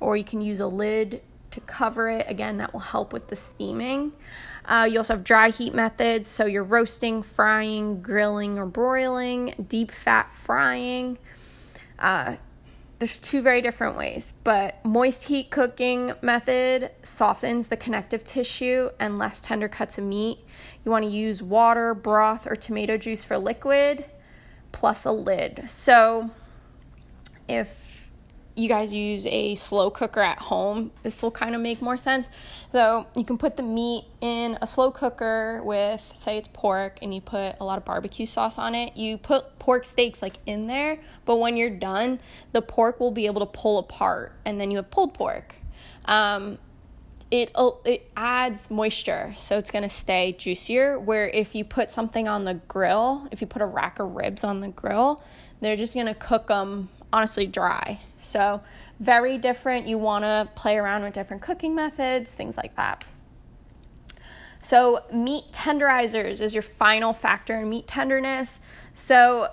or 0.00 0.16
you 0.16 0.24
can 0.24 0.40
use 0.40 0.60
a 0.60 0.66
lid 0.66 1.22
to 1.52 1.60
cover 1.60 2.10
it. 2.10 2.26
Again, 2.28 2.58
that 2.58 2.72
will 2.72 2.80
help 2.80 3.12
with 3.12 3.28
the 3.28 3.36
steaming. 3.36 4.12
Uh, 4.64 4.86
you 4.90 4.98
also 4.98 5.14
have 5.14 5.24
dry 5.24 5.48
heat 5.48 5.74
methods. 5.74 6.28
So, 6.28 6.44
you're 6.44 6.62
roasting, 6.62 7.22
frying, 7.22 8.02
grilling, 8.02 8.58
or 8.58 8.66
broiling, 8.66 9.54
deep 9.68 9.90
fat 9.90 10.30
frying. 10.32 11.18
Uh, 11.98 12.36
there's 12.98 13.20
two 13.20 13.42
very 13.42 13.60
different 13.60 13.96
ways, 13.96 14.34
but 14.42 14.84
moist 14.84 15.28
heat 15.28 15.50
cooking 15.50 16.12
method 16.20 16.90
softens 17.02 17.68
the 17.68 17.76
connective 17.76 18.24
tissue 18.24 18.90
and 18.98 19.18
less 19.18 19.40
tender 19.40 19.68
cuts 19.68 19.98
of 19.98 20.04
meat. 20.04 20.38
You 20.84 20.90
want 20.90 21.04
to 21.04 21.10
use 21.10 21.40
water, 21.40 21.94
broth, 21.94 22.46
or 22.46 22.56
tomato 22.56 22.96
juice 22.96 23.22
for 23.22 23.38
liquid 23.38 24.04
plus 24.72 25.04
a 25.04 25.12
lid. 25.12 25.64
So 25.68 26.30
if 27.48 27.87
you 28.58 28.68
guys 28.68 28.92
use 28.92 29.26
a 29.26 29.54
slow 29.54 29.90
cooker 29.90 30.20
at 30.20 30.38
home, 30.38 30.90
this 31.02 31.22
will 31.22 31.30
kind 31.30 31.54
of 31.54 31.60
make 31.60 31.80
more 31.80 31.96
sense. 31.96 32.28
So 32.70 33.06
you 33.16 33.24
can 33.24 33.38
put 33.38 33.56
the 33.56 33.62
meat 33.62 34.04
in 34.20 34.58
a 34.60 34.66
slow 34.66 34.90
cooker 34.90 35.62
with, 35.64 36.00
say 36.00 36.38
it's 36.38 36.48
pork, 36.52 36.98
and 37.00 37.14
you 37.14 37.20
put 37.20 37.54
a 37.60 37.64
lot 37.64 37.78
of 37.78 37.84
barbecue 37.84 38.26
sauce 38.26 38.58
on 38.58 38.74
it. 38.74 38.96
You 38.96 39.16
put 39.16 39.58
pork 39.58 39.84
steaks 39.84 40.22
like 40.22 40.34
in 40.46 40.66
there, 40.66 40.98
but 41.24 41.36
when 41.36 41.56
you're 41.56 41.70
done, 41.70 42.18
the 42.52 42.60
pork 42.60 42.98
will 42.98 43.12
be 43.12 43.26
able 43.26 43.40
to 43.40 43.46
pull 43.46 43.78
apart, 43.78 44.32
and 44.44 44.60
then 44.60 44.70
you 44.70 44.78
have 44.78 44.90
pulled 44.90 45.14
pork. 45.14 45.54
Um, 46.06 46.58
it 47.30 47.50
it 47.84 48.10
adds 48.16 48.70
moisture, 48.70 49.34
so 49.36 49.58
it's 49.58 49.70
gonna 49.70 49.90
stay 49.90 50.32
juicier. 50.32 50.98
Where 50.98 51.28
if 51.28 51.54
you 51.54 51.64
put 51.64 51.92
something 51.92 52.26
on 52.26 52.44
the 52.44 52.54
grill, 52.54 53.28
if 53.30 53.40
you 53.40 53.46
put 53.46 53.60
a 53.60 53.66
rack 53.66 53.98
of 53.98 54.16
ribs 54.16 54.44
on 54.44 54.60
the 54.60 54.68
grill, 54.68 55.22
they're 55.60 55.76
just 55.76 55.94
gonna 55.94 56.14
cook 56.14 56.46
them 56.46 56.88
honestly 57.12 57.46
dry. 57.46 58.00
So, 58.18 58.60
very 59.00 59.38
different. 59.38 59.86
You 59.86 59.98
want 59.98 60.24
to 60.24 60.48
play 60.54 60.76
around 60.76 61.04
with 61.04 61.14
different 61.14 61.42
cooking 61.42 61.74
methods, 61.74 62.34
things 62.34 62.56
like 62.56 62.74
that. 62.76 63.04
So, 64.60 65.04
meat 65.12 65.44
tenderizers 65.52 66.40
is 66.40 66.52
your 66.52 66.62
final 66.62 67.12
factor 67.12 67.56
in 67.56 67.68
meat 67.68 67.86
tenderness. 67.86 68.60
So, 68.94 69.48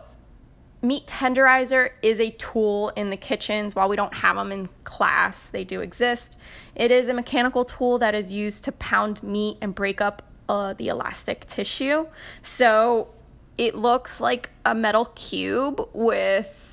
meat 0.81 1.05
tenderizer 1.05 1.91
is 2.01 2.19
a 2.19 2.31
tool 2.31 2.89
in 2.95 3.11
the 3.11 3.17
kitchens. 3.17 3.75
While 3.75 3.87
we 3.87 3.95
don't 3.95 4.15
have 4.15 4.35
them 4.35 4.51
in 4.51 4.69
class, 4.83 5.47
they 5.47 5.63
do 5.63 5.81
exist. 5.81 6.37
It 6.75 6.91
is 6.91 7.07
a 7.07 7.13
mechanical 7.13 7.63
tool 7.65 7.97
that 7.99 8.15
is 8.15 8.33
used 8.33 8.63
to 8.65 8.71
pound 8.71 9.21
meat 9.21 9.57
and 9.61 9.75
break 9.75 10.01
up 10.01 10.23
uh, 10.49 10.73
the 10.73 10.87
elastic 10.87 11.45
tissue. 11.45 12.07
So, 12.41 13.09
it 13.57 13.75
looks 13.75 14.19
like 14.19 14.49
a 14.65 14.75
metal 14.75 15.05
cube 15.05 15.87
with 15.93 16.64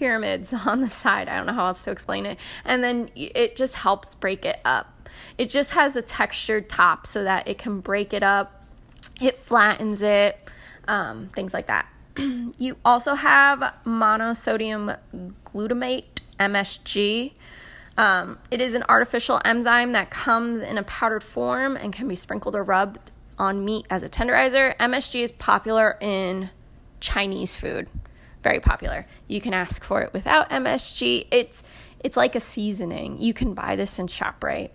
pyramids 0.00 0.54
on 0.66 0.80
the 0.80 0.90
side. 0.90 1.28
I 1.28 1.36
don't 1.36 1.46
know 1.46 1.52
how 1.52 1.66
else 1.66 1.84
to 1.84 1.90
explain 1.92 2.26
it. 2.26 2.38
And 2.64 2.82
then 2.82 3.10
it 3.14 3.54
just 3.54 3.76
helps 3.76 4.14
break 4.16 4.44
it 4.44 4.58
up. 4.64 5.08
It 5.36 5.50
just 5.50 5.72
has 5.72 5.94
a 5.94 6.02
textured 6.02 6.68
top 6.68 7.06
so 7.06 7.22
that 7.22 7.46
it 7.46 7.58
can 7.58 7.80
break 7.80 8.14
it 8.14 8.22
up, 8.22 8.64
it 9.20 9.38
flattens 9.38 10.02
it, 10.02 10.48
um, 10.88 11.28
things 11.28 11.52
like 11.52 11.66
that. 11.66 11.86
you 12.58 12.76
also 12.84 13.14
have 13.14 13.74
monosodium 13.84 14.96
glutamate, 15.44 16.04
MSG. 16.38 17.32
Um, 17.98 18.38
it 18.50 18.62
is 18.62 18.74
an 18.74 18.84
artificial 18.88 19.42
enzyme 19.44 19.92
that 19.92 20.10
comes 20.10 20.62
in 20.62 20.78
a 20.78 20.82
powdered 20.84 21.24
form 21.24 21.76
and 21.76 21.92
can 21.92 22.08
be 22.08 22.16
sprinkled 22.16 22.56
or 22.56 22.62
rubbed 22.62 23.10
on 23.38 23.64
meat 23.64 23.86
as 23.90 24.02
a 24.02 24.08
tenderizer. 24.08 24.74
MSG 24.78 25.22
is 25.22 25.32
popular 25.32 25.98
in 26.00 26.48
Chinese 27.00 27.60
food 27.60 27.88
very 28.42 28.60
popular. 28.60 29.06
You 29.28 29.40
can 29.40 29.54
ask 29.54 29.84
for 29.84 30.02
it 30.02 30.12
without 30.12 30.50
MSG. 30.50 31.26
It's 31.30 31.62
it's 32.02 32.16
like 32.16 32.34
a 32.34 32.40
seasoning. 32.40 33.20
You 33.20 33.34
can 33.34 33.54
buy 33.54 33.76
this 33.76 33.98
in 33.98 34.06
ShopRite. 34.06 34.70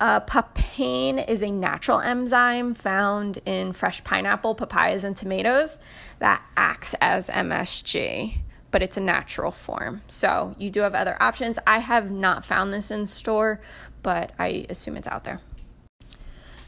Uh, 0.00 0.20
papain 0.20 1.18
is 1.18 1.42
a 1.42 1.50
natural 1.50 2.00
enzyme 2.00 2.74
found 2.74 3.38
in 3.46 3.72
fresh 3.72 4.02
pineapple, 4.04 4.54
papayas, 4.54 5.04
and 5.04 5.16
tomatoes 5.16 5.78
that 6.18 6.42
acts 6.56 6.94
as 7.00 7.28
MSG, 7.30 8.38
but 8.70 8.82
it's 8.82 8.96
a 8.96 9.00
natural 9.00 9.50
form. 9.50 10.02
So 10.08 10.54
you 10.58 10.70
do 10.70 10.80
have 10.80 10.94
other 10.94 11.20
options. 11.20 11.58
I 11.66 11.78
have 11.78 12.10
not 12.10 12.44
found 12.44 12.72
this 12.72 12.90
in 12.90 13.06
store, 13.06 13.60
but 14.02 14.32
I 14.38 14.66
assume 14.68 14.96
it's 14.96 15.08
out 15.08 15.24
there. 15.24 15.38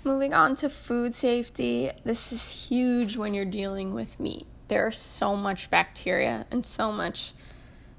Moving 0.05 0.33
on 0.33 0.55
to 0.57 0.71
food 0.71 1.13
safety, 1.13 1.91
this 2.05 2.33
is 2.33 2.69
huge 2.69 3.17
when 3.17 3.35
you're 3.35 3.45
dealing 3.45 3.93
with 3.93 4.21
meat 4.21 4.47
there's 4.69 4.99
so 4.99 5.37
much 5.37 5.71
bacteria 5.71 6.47
and 6.51 6.65
so 6.65 6.93
much 6.93 7.33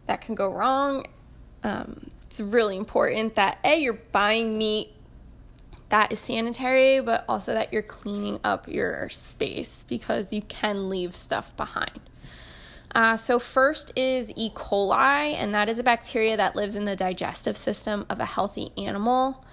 that 0.05 0.21
can 0.21 0.35
go 0.35 0.49
wrong. 0.49 1.05
Um, 1.63 2.11
it's 2.25 2.39
really 2.39 2.77
important 2.77 3.35
that 3.35 3.59
A, 3.63 3.77
you're 3.77 3.93
buying 3.93 4.57
meat 4.57 4.93
that 5.89 6.11
is 6.11 6.19
sanitary, 6.19 6.99
but 6.99 7.23
also 7.29 7.53
that 7.53 7.71
you're 7.71 7.81
cleaning 7.81 8.39
up 8.43 8.67
your 8.67 9.09
space 9.09 9.85
because 9.87 10.33
you 10.33 10.41
can 10.41 10.89
leave 10.89 11.15
stuff 11.15 11.55
behind. 11.55 12.01
Uh, 12.93 13.15
so, 13.15 13.37
first 13.39 13.91
is 13.95 14.31
E. 14.35 14.49
coli, 14.49 15.33
and 15.33 15.53
that 15.53 15.69
is 15.69 15.77
a 15.77 15.83
bacteria 15.83 16.35
that 16.37 16.55
lives 16.55 16.75
in 16.75 16.85
the 16.85 16.95
digestive 16.95 17.55
system 17.55 18.05
of 18.09 18.19
a 18.19 18.25
healthy 18.25 18.71
animal. 18.77 19.43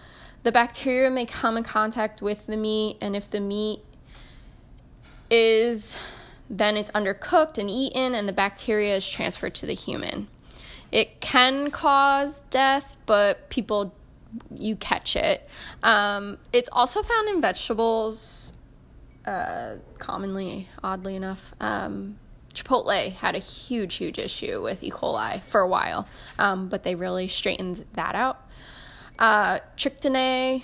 The 0.44 0.52
bacteria 0.52 1.10
may 1.10 1.26
come 1.26 1.56
in 1.56 1.64
contact 1.64 2.22
with 2.22 2.46
the 2.46 2.56
meat, 2.56 2.96
and 3.00 3.14
if 3.14 3.30
the 3.30 3.40
meat 3.40 3.80
is 5.30 5.96
then 6.48 6.76
it's 6.76 6.90
undercooked 6.90 7.58
and 7.58 7.70
eaten, 7.70 8.14
and 8.14 8.28
the 8.28 8.32
bacteria 8.32 8.96
is 8.96 9.08
transferred 9.08 9.54
to 9.56 9.66
the 9.66 9.74
human. 9.74 10.28
It 10.92 11.20
can 11.20 11.70
cause 11.70 12.42
death, 12.50 12.96
but 13.06 13.48
people, 13.48 13.94
you 14.54 14.76
catch 14.76 15.16
it. 15.16 15.48
Um, 15.82 16.38
it's 16.52 16.68
also 16.70 17.02
found 17.02 17.28
in 17.28 17.40
vegetables, 17.40 18.52
uh, 19.26 19.76
commonly, 19.98 20.68
oddly 20.82 21.16
enough. 21.16 21.52
Um, 21.60 22.18
Chipotle 22.54 23.12
had 23.14 23.34
a 23.34 23.40
huge, 23.40 23.96
huge 23.96 24.18
issue 24.18 24.62
with 24.62 24.82
E. 24.84 24.90
coli 24.90 25.42
for 25.42 25.60
a 25.60 25.68
while, 25.68 26.06
um, 26.38 26.68
but 26.68 26.84
they 26.84 26.94
really 26.94 27.26
straightened 27.26 27.84
that 27.94 28.14
out. 28.14 28.40
Uh, 29.18 29.58
Trichinae 29.76 30.62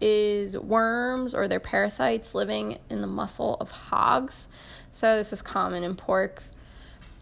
is 0.00 0.56
worms 0.56 1.34
or 1.34 1.48
their 1.48 1.60
parasites 1.60 2.34
living 2.34 2.78
in 2.88 3.00
the 3.00 3.06
muscle 3.06 3.56
of 3.60 3.70
hogs. 3.70 4.48
So, 4.92 5.16
this 5.16 5.32
is 5.32 5.42
common 5.42 5.84
in 5.84 5.96
pork. 5.96 6.42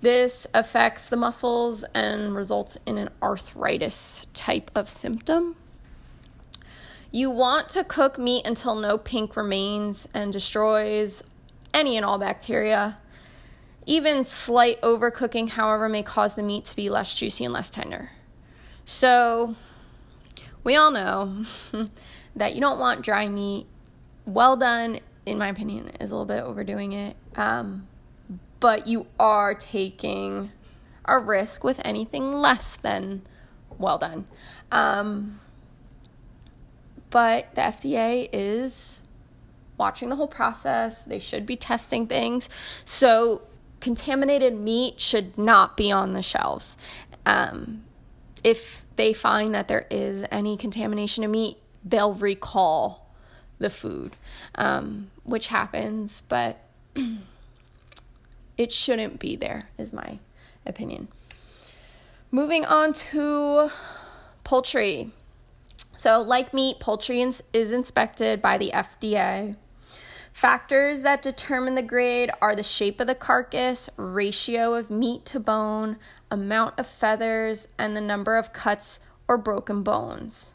This 0.00 0.46
affects 0.54 1.08
the 1.08 1.16
muscles 1.16 1.84
and 1.94 2.34
results 2.34 2.78
in 2.86 2.98
an 2.98 3.10
arthritis 3.20 4.26
type 4.32 4.70
of 4.74 4.88
symptom. 4.88 5.56
You 7.10 7.30
want 7.30 7.68
to 7.70 7.84
cook 7.84 8.18
meat 8.18 8.46
until 8.46 8.74
no 8.74 8.98
pink 8.98 9.34
remains 9.34 10.08
and 10.14 10.32
destroys 10.32 11.24
any 11.74 11.96
and 11.96 12.04
all 12.04 12.18
bacteria. 12.18 12.98
Even 13.86 14.24
slight 14.24 14.80
overcooking, 14.82 15.48
however, 15.48 15.88
may 15.88 16.02
cause 16.02 16.34
the 16.34 16.42
meat 16.42 16.66
to 16.66 16.76
be 16.76 16.90
less 16.90 17.14
juicy 17.14 17.44
and 17.44 17.54
less 17.54 17.70
tender. 17.70 18.10
So, 18.84 19.56
we 20.62 20.76
all 20.76 20.90
know 20.90 21.44
that 22.38 22.54
you 22.54 22.60
don't 22.60 22.78
want 22.78 23.02
dry 23.02 23.28
meat. 23.28 23.66
Well 24.24 24.56
done, 24.56 25.00
in 25.26 25.38
my 25.38 25.48
opinion, 25.48 25.90
is 26.00 26.10
a 26.10 26.16
little 26.16 26.26
bit 26.26 26.42
overdoing 26.42 26.92
it. 26.92 27.16
Um, 27.36 27.86
but 28.60 28.86
you 28.86 29.06
are 29.18 29.54
taking 29.54 30.50
a 31.04 31.18
risk 31.18 31.64
with 31.64 31.80
anything 31.84 32.32
less 32.32 32.76
than 32.76 33.22
well 33.78 33.98
done. 33.98 34.26
Um, 34.70 35.40
but 37.10 37.54
the 37.54 37.62
FDA 37.62 38.28
is 38.32 39.00
watching 39.78 40.08
the 40.08 40.16
whole 40.16 40.28
process. 40.28 41.04
They 41.04 41.18
should 41.18 41.46
be 41.46 41.56
testing 41.56 42.06
things. 42.06 42.50
So, 42.84 43.42
contaminated 43.80 44.58
meat 44.58 45.00
should 45.00 45.38
not 45.38 45.76
be 45.76 45.90
on 45.90 46.12
the 46.12 46.22
shelves. 46.22 46.76
Um, 47.24 47.84
if 48.44 48.84
they 48.96 49.12
find 49.12 49.54
that 49.54 49.68
there 49.68 49.86
is 49.90 50.24
any 50.30 50.56
contamination 50.56 51.24
of 51.24 51.30
meat, 51.30 51.58
they'll 51.88 52.12
recall 52.12 53.06
the 53.58 53.70
food, 53.70 54.14
um, 54.54 55.10
which 55.24 55.48
happens, 55.48 56.22
but 56.28 56.60
it 58.56 58.72
shouldn't 58.72 59.18
be 59.18 59.36
there, 59.36 59.68
is 59.78 59.92
my 59.92 60.18
opinion. 60.66 61.08
Moving 62.30 62.64
on 62.64 62.92
to 62.92 63.70
poultry. 64.44 65.10
So, 65.96 66.20
like 66.20 66.54
meat, 66.54 66.78
poultry 66.78 67.20
is 67.20 67.42
inspected 67.72 68.40
by 68.40 68.58
the 68.58 68.70
FDA. 68.72 69.56
Factors 70.32 71.02
that 71.02 71.20
determine 71.22 71.74
the 71.74 71.82
grade 71.82 72.30
are 72.40 72.54
the 72.54 72.62
shape 72.62 73.00
of 73.00 73.08
the 73.08 73.14
carcass, 73.16 73.90
ratio 73.96 74.74
of 74.74 74.90
meat 74.90 75.24
to 75.26 75.40
bone, 75.40 75.96
amount 76.30 76.78
of 76.78 76.86
feathers, 76.86 77.68
and 77.76 77.96
the 77.96 78.00
number 78.00 78.36
of 78.36 78.52
cuts 78.52 79.00
or 79.26 79.36
broken 79.36 79.82
bones. 79.82 80.54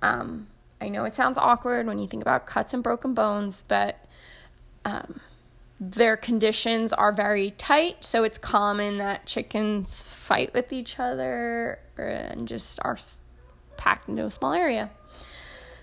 Um, 0.00 0.46
I 0.80 0.88
know 0.88 1.04
it 1.04 1.14
sounds 1.14 1.38
awkward 1.38 1.86
when 1.86 1.98
you 1.98 2.06
think 2.06 2.22
about 2.22 2.46
cuts 2.46 2.74
and 2.74 2.82
broken 2.82 3.14
bones, 3.14 3.64
but 3.66 4.04
um, 4.84 5.20
their 5.80 6.16
conditions 6.16 6.92
are 6.92 7.12
very 7.12 7.52
tight, 7.52 8.04
so 8.04 8.24
it's 8.24 8.38
common 8.38 8.98
that 8.98 9.26
chickens 9.26 10.02
fight 10.02 10.52
with 10.54 10.72
each 10.72 10.98
other 10.98 11.78
and 11.96 12.46
just 12.46 12.78
are 12.82 12.98
packed 13.76 14.08
into 14.08 14.24
a 14.24 14.30
small 14.30 14.52
area. 14.52 14.90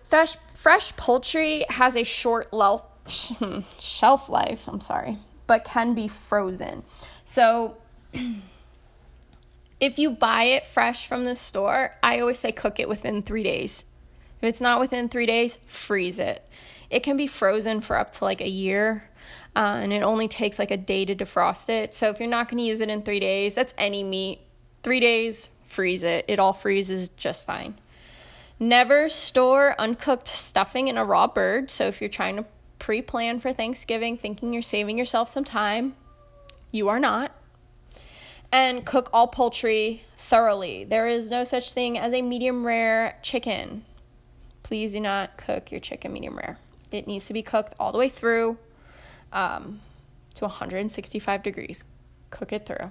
Fresh, 0.07 0.37
fresh 0.53 0.95
poultry 0.97 1.65
has 1.69 1.95
a 1.95 2.03
short 2.03 2.49
shelf 3.79 4.29
life, 4.29 4.67
I'm 4.67 4.81
sorry, 4.81 5.17
but 5.47 5.63
can 5.63 5.93
be 5.93 6.07
frozen. 6.07 6.83
So 7.25 7.77
if 9.79 9.97
you 9.97 10.11
buy 10.11 10.43
it 10.43 10.65
fresh 10.65 11.07
from 11.07 11.23
the 11.23 11.35
store, 11.35 11.95
I 12.03 12.19
always 12.19 12.39
say 12.39 12.51
cook 12.51 12.79
it 12.79 12.87
within 12.87 13.23
three 13.23 13.43
days. 13.43 13.83
If 14.41 14.49
it's 14.49 14.61
not 14.61 14.79
within 14.79 15.07
three 15.07 15.25
days, 15.25 15.59
freeze 15.67 16.19
it. 16.19 16.47
It 16.89 17.03
can 17.03 17.15
be 17.15 17.27
frozen 17.27 17.81
for 17.81 17.97
up 17.97 18.11
to 18.13 18.25
like 18.25 18.41
a 18.41 18.49
year. 18.49 19.09
Uh, 19.55 19.79
and 19.81 19.93
it 19.93 20.01
only 20.01 20.27
takes 20.27 20.57
like 20.57 20.71
a 20.71 20.77
day 20.77 21.05
to 21.05 21.15
defrost 21.15 21.69
it. 21.69 21.93
So 21.93 22.09
if 22.09 22.19
you're 22.19 22.29
not 22.29 22.49
going 22.49 22.57
to 22.57 22.63
use 22.63 22.81
it 22.81 22.89
in 22.89 23.01
three 23.01 23.19
days, 23.19 23.53
that's 23.53 23.73
any 23.77 24.03
meat. 24.03 24.39
Three 24.81 24.99
days, 24.99 25.49
freeze 25.65 26.03
it. 26.03 26.25
It 26.27 26.39
all 26.39 26.53
freezes 26.53 27.09
just 27.09 27.45
fine. 27.45 27.75
Never 28.59 29.09
store 29.09 29.75
uncooked 29.79 30.27
stuffing 30.27 30.87
in 30.87 30.97
a 30.97 31.05
raw 31.05 31.27
bird. 31.27 31.69
So 31.69 31.85
if 31.85 32.01
you're 32.01 32.09
trying 32.09 32.37
to 32.37 32.45
pre 32.79 33.01
plan 33.01 33.39
for 33.39 33.53
Thanksgiving, 33.53 34.17
thinking 34.17 34.53
you're 34.53 34.61
saving 34.61 34.97
yourself 34.97 35.29
some 35.29 35.43
time, 35.43 35.95
you 36.71 36.89
are 36.89 36.99
not. 36.99 37.31
And 38.51 38.85
cook 38.85 39.09
all 39.13 39.27
poultry 39.27 40.03
thoroughly. 40.17 40.83
There 40.83 41.07
is 41.07 41.29
no 41.29 41.43
such 41.43 41.73
thing 41.73 41.97
as 41.97 42.13
a 42.13 42.21
medium 42.21 42.65
rare 42.65 43.17
chicken. 43.21 43.85
Please 44.71 44.93
do 44.93 45.01
not 45.01 45.35
cook 45.35 45.69
your 45.69 45.81
chicken 45.81 46.13
medium 46.13 46.37
rare. 46.37 46.57
It 46.93 47.05
needs 47.05 47.25
to 47.25 47.33
be 47.33 47.41
cooked 47.41 47.73
all 47.77 47.91
the 47.91 47.97
way 47.97 48.07
through 48.07 48.57
um, 49.33 49.81
to 50.35 50.45
165 50.45 51.43
degrees. 51.43 51.83
Cook 52.29 52.53
it 52.53 52.65
through. 52.65 52.89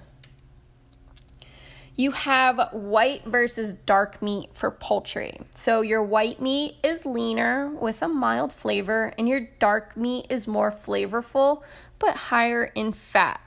You 1.95 2.11
have 2.11 2.69
white 2.71 3.25
versus 3.25 3.73
dark 3.73 4.21
meat 4.21 4.51
for 4.53 4.69
poultry. 4.69 5.39
So, 5.55 5.81
your 5.81 6.03
white 6.03 6.39
meat 6.39 6.75
is 6.83 7.03
leaner 7.03 7.69
with 7.69 8.03
a 8.03 8.07
mild 8.07 8.53
flavor, 8.53 9.15
and 9.17 9.27
your 9.27 9.47
dark 9.57 9.97
meat 9.97 10.27
is 10.29 10.47
more 10.47 10.69
flavorful 10.69 11.63
but 11.97 12.15
higher 12.15 12.65
in 12.75 12.93
fat. 12.93 13.41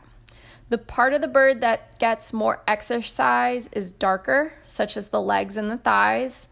The 0.71 0.79
part 0.79 1.13
of 1.13 1.21
the 1.21 1.29
bird 1.29 1.61
that 1.61 2.01
gets 2.01 2.33
more 2.33 2.65
exercise 2.67 3.69
is 3.71 3.93
darker, 3.93 4.55
such 4.67 4.97
as 4.97 5.11
the 5.11 5.23
legs 5.23 5.57
and 5.57 5.71
the 5.71 5.79
thighs. 5.79 6.49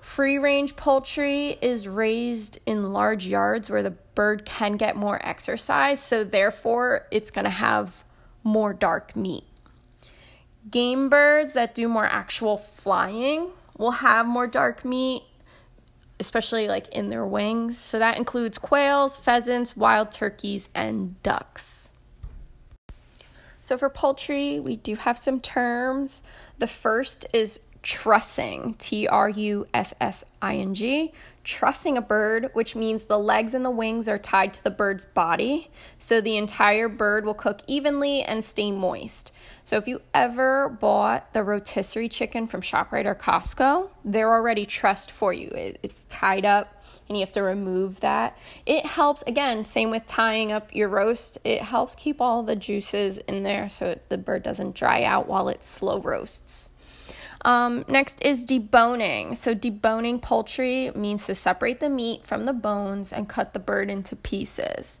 Free 0.00 0.38
range 0.38 0.76
poultry 0.76 1.58
is 1.60 1.86
raised 1.86 2.58
in 2.64 2.92
large 2.92 3.26
yards 3.26 3.68
where 3.68 3.82
the 3.82 3.90
bird 3.90 4.44
can 4.44 4.76
get 4.76 4.96
more 4.96 5.24
exercise, 5.26 6.02
so 6.02 6.24
therefore 6.24 7.06
it's 7.10 7.30
going 7.30 7.44
to 7.44 7.50
have 7.50 8.04
more 8.42 8.72
dark 8.72 9.14
meat. 9.14 9.44
Game 10.70 11.08
birds 11.08 11.52
that 11.52 11.74
do 11.74 11.88
more 11.88 12.06
actual 12.06 12.56
flying 12.56 13.50
will 13.76 13.92
have 13.92 14.26
more 14.26 14.46
dark 14.46 14.84
meat, 14.84 15.22
especially 16.18 16.66
like 16.66 16.88
in 16.88 17.10
their 17.10 17.26
wings. 17.26 17.78
So 17.78 17.98
that 17.98 18.16
includes 18.16 18.58
quails, 18.58 19.16
pheasants, 19.16 19.76
wild 19.76 20.12
turkeys, 20.12 20.70
and 20.74 21.22
ducks. 21.22 21.92
So 23.60 23.78
for 23.78 23.88
poultry, 23.88 24.58
we 24.58 24.76
do 24.76 24.96
have 24.96 25.18
some 25.18 25.40
terms. 25.40 26.22
The 26.58 26.66
first 26.66 27.26
is 27.32 27.60
trussing, 27.82 28.74
T 28.78 29.06
R 29.06 29.28
U 29.28 29.66
S 29.72 29.94
S 30.00 30.24
I 30.42 30.56
N 30.56 30.74
G, 30.74 31.12
trussing 31.44 31.96
a 31.96 32.02
bird, 32.02 32.50
which 32.52 32.76
means 32.76 33.04
the 33.04 33.18
legs 33.18 33.54
and 33.54 33.64
the 33.64 33.70
wings 33.70 34.08
are 34.08 34.18
tied 34.18 34.52
to 34.54 34.64
the 34.64 34.70
bird's 34.70 35.06
body, 35.06 35.70
so 35.98 36.20
the 36.20 36.36
entire 36.36 36.88
bird 36.88 37.24
will 37.24 37.34
cook 37.34 37.60
evenly 37.66 38.22
and 38.22 38.44
stay 38.44 38.70
moist. 38.70 39.32
So 39.64 39.76
if 39.76 39.88
you 39.88 40.00
ever 40.12 40.68
bought 40.68 41.32
the 41.32 41.42
rotisserie 41.42 42.08
chicken 42.08 42.46
from 42.46 42.60
ShopRite 42.60 43.06
or 43.06 43.14
Costco, 43.14 43.88
they're 44.04 44.32
already 44.32 44.66
trussed 44.66 45.10
for 45.10 45.32
you. 45.32 45.50
It's 45.54 46.04
tied 46.04 46.44
up 46.44 46.84
and 47.08 47.18
you 47.18 47.24
have 47.24 47.32
to 47.32 47.42
remove 47.42 48.00
that. 48.00 48.38
It 48.66 48.86
helps, 48.86 49.22
again, 49.26 49.64
same 49.64 49.90
with 49.90 50.06
tying 50.06 50.52
up 50.52 50.74
your 50.74 50.88
roast, 50.88 51.38
it 51.44 51.60
helps 51.60 51.94
keep 51.96 52.20
all 52.20 52.42
the 52.42 52.54
juices 52.56 53.18
in 53.18 53.42
there 53.42 53.68
so 53.68 53.98
the 54.08 54.18
bird 54.18 54.44
doesn't 54.44 54.76
dry 54.76 55.02
out 55.02 55.26
while 55.28 55.48
it 55.48 55.64
slow 55.64 56.00
roasts. 56.00 56.70
Um, 57.42 57.84
next 57.88 58.20
is 58.22 58.44
deboning. 58.44 59.36
So, 59.36 59.54
deboning 59.54 60.20
poultry 60.20 60.90
means 60.94 61.26
to 61.26 61.34
separate 61.34 61.80
the 61.80 61.88
meat 61.88 62.26
from 62.26 62.44
the 62.44 62.52
bones 62.52 63.12
and 63.12 63.28
cut 63.28 63.52
the 63.52 63.58
bird 63.58 63.90
into 63.90 64.16
pieces. 64.16 65.00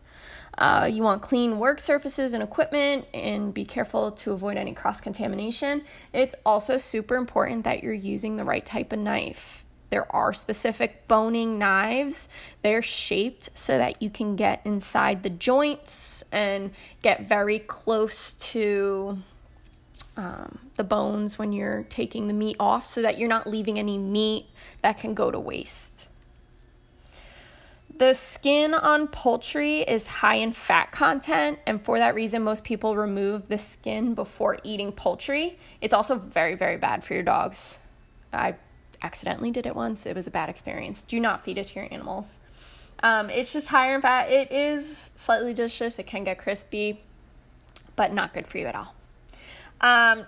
Uh, 0.58 0.88
you 0.90 1.02
want 1.02 1.22
clean 1.22 1.58
work 1.58 1.80
surfaces 1.80 2.34
and 2.34 2.42
equipment 2.42 3.06
and 3.14 3.54
be 3.54 3.64
careful 3.64 4.12
to 4.12 4.32
avoid 4.32 4.56
any 4.56 4.72
cross 4.72 5.00
contamination. 5.00 5.82
It's 6.12 6.34
also 6.44 6.76
super 6.76 7.16
important 7.16 7.64
that 7.64 7.82
you're 7.82 7.92
using 7.92 8.36
the 8.36 8.44
right 8.44 8.64
type 8.64 8.92
of 8.92 8.98
knife. 8.98 9.64
There 9.90 10.10
are 10.14 10.32
specific 10.32 11.08
boning 11.08 11.58
knives. 11.58 12.28
They're 12.62 12.82
shaped 12.82 13.50
so 13.54 13.78
that 13.78 14.00
you 14.00 14.08
can 14.08 14.36
get 14.36 14.62
inside 14.64 15.22
the 15.22 15.30
joints 15.30 16.22
and 16.30 16.70
get 17.02 17.26
very 17.26 17.58
close 17.58 18.32
to 18.34 19.18
um, 20.16 20.58
the 20.76 20.84
bones 20.84 21.38
when 21.38 21.52
you're 21.52 21.84
taking 21.88 22.26
the 22.26 22.34
meat 22.34 22.56
off 22.58 22.84
so 22.84 23.02
that 23.02 23.18
you're 23.18 23.28
not 23.28 23.46
leaving 23.46 23.78
any 23.78 23.98
meat 23.98 24.46
that 24.82 24.98
can 24.98 25.14
go 25.14 25.30
to 25.30 25.38
waste. 25.38 26.08
The 27.96 28.14
skin 28.14 28.72
on 28.72 29.08
poultry 29.08 29.80
is 29.80 30.06
high 30.06 30.36
in 30.36 30.52
fat 30.52 30.90
content, 30.90 31.58
and 31.66 31.82
for 31.82 31.98
that 31.98 32.14
reason, 32.14 32.42
most 32.42 32.64
people 32.64 32.96
remove 32.96 33.48
the 33.48 33.58
skin 33.58 34.14
before 34.14 34.56
eating 34.64 34.90
poultry. 34.90 35.58
It's 35.82 35.92
also 35.92 36.16
very, 36.16 36.54
very 36.54 36.78
bad 36.78 37.04
for 37.04 37.12
your 37.12 37.22
dogs. 37.22 37.78
I 38.32 38.54
accidentally 39.02 39.50
did 39.50 39.66
it 39.66 39.76
once, 39.76 40.06
it 40.06 40.16
was 40.16 40.26
a 40.26 40.30
bad 40.30 40.48
experience. 40.48 41.02
Do 41.02 41.20
not 41.20 41.44
feed 41.44 41.58
it 41.58 41.66
to 41.68 41.80
your 41.80 41.92
animals. 41.92 42.38
Um, 43.02 43.28
it's 43.28 43.52
just 43.52 43.68
higher 43.68 43.94
in 43.94 44.02
fat. 44.02 44.30
It 44.30 44.50
is 44.50 45.10
slightly 45.14 45.52
delicious, 45.52 45.98
it 45.98 46.06
can 46.06 46.24
get 46.24 46.38
crispy, 46.38 47.02
but 47.96 48.14
not 48.14 48.32
good 48.32 48.46
for 48.46 48.56
you 48.56 48.66
at 48.66 48.74
all. 48.74 48.94
Um, 49.80 50.26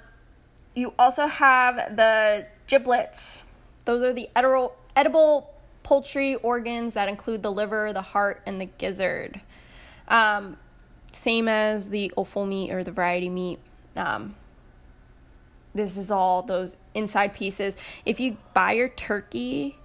you 0.75 0.95
also 0.99 1.27
have 1.27 1.97
the 1.97 2.47
giblets. 2.67 3.45
Those 3.85 4.03
are 4.03 4.13
the 4.13 4.29
edible, 4.35 4.75
edible 4.97 5.53
poultry 5.83 6.37
organs 6.37 6.95
that 6.95 7.09
include 7.09 7.43
the 7.43 7.53
liver, 7.53 7.93
the 7.93 8.03
heart, 8.03 8.43
and 8.47 8.61
the 8.61 8.67
gizzard. 8.67 9.41
Um, 10.09 10.57
same 11.13 11.49
as 11.49 11.91
the 11.91 12.13
offal 12.17 12.47
meat 12.47 12.71
or 12.71 12.83
the 12.83 12.93
variety 12.93 13.29
meat. 13.29 13.59
Um, 13.97 14.35
this 15.75 15.97
is 15.97 16.11
all 16.11 16.43
those 16.43 16.77
inside 16.95 17.35
pieces. 17.35 17.77
If 18.05 18.21
you 18.21 18.37
buy 18.55 18.73
your 18.73 18.89
turkey 18.89 19.79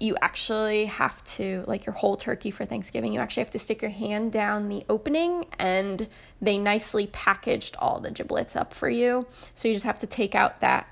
you 0.00 0.16
actually 0.22 0.86
have 0.86 1.22
to, 1.24 1.62
like 1.66 1.84
your 1.84 1.92
whole 1.92 2.16
turkey 2.16 2.50
for 2.50 2.64
Thanksgiving, 2.64 3.12
you 3.12 3.20
actually 3.20 3.42
have 3.42 3.50
to 3.50 3.58
stick 3.58 3.82
your 3.82 3.90
hand 3.90 4.32
down 4.32 4.68
the 4.68 4.84
opening 4.88 5.44
and 5.58 6.08
they 6.40 6.56
nicely 6.56 7.06
packaged 7.08 7.76
all 7.78 8.00
the 8.00 8.10
giblets 8.10 8.56
up 8.56 8.72
for 8.72 8.88
you. 8.88 9.26
So 9.52 9.68
you 9.68 9.74
just 9.74 9.84
have 9.84 10.00
to 10.00 10.06
take 10.06 10.34
out 10.34 10.60
that 10.62 10.88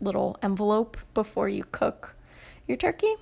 little 0.00 0.38
envelope 0.42 0.96
before 1.12 1.48
you 1.48 1.64
cook 1.64 2.16
your 2.66 2.78
turkey. 2.78 3.14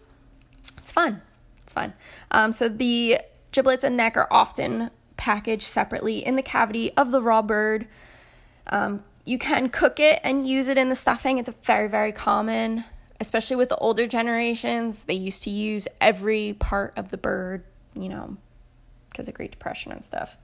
It's 0.78 0.92
fun. 0.92 1.22
It's 1.62 1.72
fun. 1.72 1.92
Um, 2.30 2.52
so 2.52 2.68
the 2.68 3.18
giblets 3.50 3.83
and 3.83 3.96
neck 3.96 4.16
are 4.16 4.28
often 4.30 4.90
packaged 5.16 5.64
separately 5.64 6.24
in 6.24 6.37
the 6.37 6.42
cavity 6.42 6.92
of 6.92 7.11
the 7.11 7.20
raw 7.20 7.42
bird. 7.42 7.88
Um, 8.68 9.02
you 9.24 9.38
can 9.38 9.70
cook 9.70 9.98
it 9.98 10.20
and 10.22 10.46
use 10.46 10.68
it 10.68 10.78
in 10.78 10.88
the 10.88 10.94
stuffing. 10.94 11.38
It's 11.38 11.48
a 11.48 11.54
very, 11.64 11.88
very 11.88 12.12
common 12.12 12.85
especially 13.24 13.56
with 13.56 13.70
the 13.70 13.76
older 13.76 14.06
generations, 14.06 15.04
they 15.04 15.14
used 15.14 15.42
to 15.44 15.50
use 15.50 15.88
every 15.98 16.54
part 16.58 16.92
of 16.94 17.10
the 17.10 17.16
bird, 17.16 17.64
you 17.94 18.10
know, 18.10 18.37
because 19.08 19.28
of 19.28 19.34
Great 19.34 19.50
Depression 19.50 19.92
and 19.92 20.04
stuff. 20.04 20.37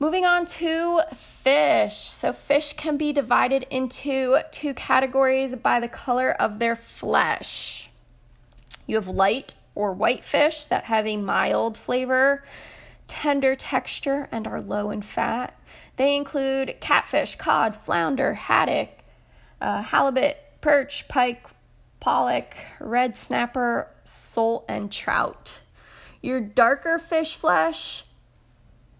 Moving 0.00 0.26
on 0.26 0.44
to 0.46 1.02
fish. 1.14 1.96
So, 1.96 2.32
fish 2.32 2.72
can 2.72 2.96
be 2.96 3.12
divided 3.12 3.64
into 3.70 4.38
two 4.50 4.74
categories 4.74 5.54
by 5.54 5.78
the 5.78 5.86
color 5.88 6.32
of 6.32 6.58
their 6.58 6.74
flesh. 6.74 7.90
You 8.86 8.96
have 8.96 9.06
light 9.06 9.54
or 9.76 9.92
white 9.92 10.24
fish 10.24 10.66
that 10.66 10.84
have 10.84 11.06
a 11.06 11.16
mild 11.16 11.78
flavor, 11.78 12.42
tender 13.06 13.54
texture, 13.54 14.28
and 14.32 14.48
are 14.48 14.60
low 14.60 14.90
in 14.90 15.00
fat. 15.00 15.56
They 15.94 16.16
include 16.16 16.76
catfish, 16.80 17.36
cod, 17.36 17.76
flounder, 17.76 18.34
haddock, 18.34 18.90
uh, 19.60 19.82
halibut, 19.82 20.38
perch, 20.66 21.06
pike, 21.06 21.46
pollock, 22.00 22.56
red 22.80 23.14
snapper, 23.14 23.86
sole, 24.02 24.64
and 24.68 24.90
trout. 24.90 25.60
Your 26.20 26.40
darker 26.40 26.98
fish 26.98 27.36
flesh 27.36 28.02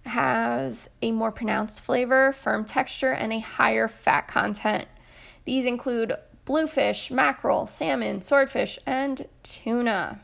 has 0.05 0.89
a 1.03 1.11
more 1.11 1.33
pronounced 1.33 1.81
flavor, 1.81 2.31
firm 2.31 2.65
texture, 2.65 3.11
and 3.11 3.33
a 3.33 3.41
higher 3.41 3.89
fat 3.89 4.29
content. 4.29 4.87
These 5.45 5.67
include 5.67 6.15
bluefish, 6.45 7.11
mackerel, 7.11 7.67
salmon, 7.67 8.23
swordfish, 8.23 8.79
and 8.87 9.27
tuna. 9.43 10.21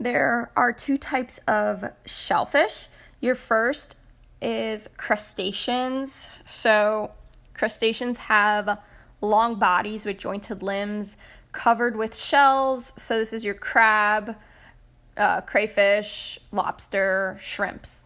There 0.00 0.50
are 0.56 0.72
two 0.72 0.96
types 0.96 1.40
of 1.46 1.92
shellfish. 2.06 2.88
Your 3.20 3.34
first 3.34 3.98
is 4.40 4.88
crustaceans. 4.96 6.30
So, 6.46 7.10
crustaceans 7.52 8.16
have 8.16 8.82
long 9.24 9.56
bodies 9.56 10.06
with 10.06 10.18
jointed 10.18 10.62
limbs 10.62 11.16
covered 11.52 11.96
with 11.96 12.16
shells. 12.16 12.92
So, 12.96 13.18
this 13.18 13.32
is 13.32 13.44
your 13.44 13.54
crab, 13.54 14.36
uh, 15.16 15.40
crayfish, 15.42 16.38
lobster, 16.52 17.36
shrimps. 17.40 18.04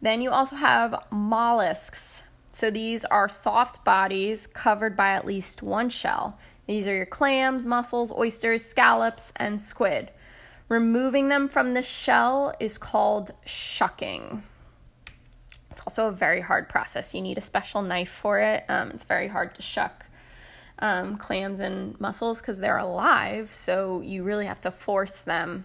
Then 0.00 0.20
you 0.20 0.30
also 0.30 0.56
have 0.56 1.06
mollusks. 1.10 2.24
So 2.52 2.70
these 2.70 3.04
are 3.04 3.28
soft 3.28 3.84
bodies 3.84 4.46
covered 4.46 4.96
by 4.96 5.10
at 5.10 5.24
least 5.24 5.62
one 5.62 5.88
shell. 5.90 6.38
These 6.66 6.86
are 6.88 6.94
your 6.94 7.06
clams, 7.06 7.66
mussels, 7.66 8.12
oysters, 8.12 8.64
scallops, 8.64 9.32
and 9.36 9.60
squid. 9.60 10.10
Removing 10.68 11.28
them 11.28 11.48
from 11.48 11.74
the 11.74 11.82
shell 11.82 12.54
is 12.60 12.76
called 12.76 13.32
shucking. 13.46 14.42
It's 15.70 15.82
also 15.82 16.08
a 16.08 16.12
very 16.12 16.40
hard 16.40 16.68
process. 16.68 17.14
You 17.14 17.22
need 17.22 17.38
a 17.38 17.42
special 17.42 17.80
knife 17.80 18.10
for 18.10 18.38
it. 18.40 18.64
Um, 18.68 18.90
it's 18.90 19.04
very 19.04 19.28
hard 19.28 19.54
to 19.54 19.62
shuck 19.62 20.04
um, 20.80 21.16
clams 21.16 21.60
and 21.60 21.98
mussels 22.00 22.40
because 22.40 22.58
they're 22.58 22.78
alive, 22.78 23.54
so 23.54 24.00
you 24.00 24.22
really 24.22 24.46
have 24.46 24.60
to 24.62 24.70
force 24.70 25.20
them 25.20 25.64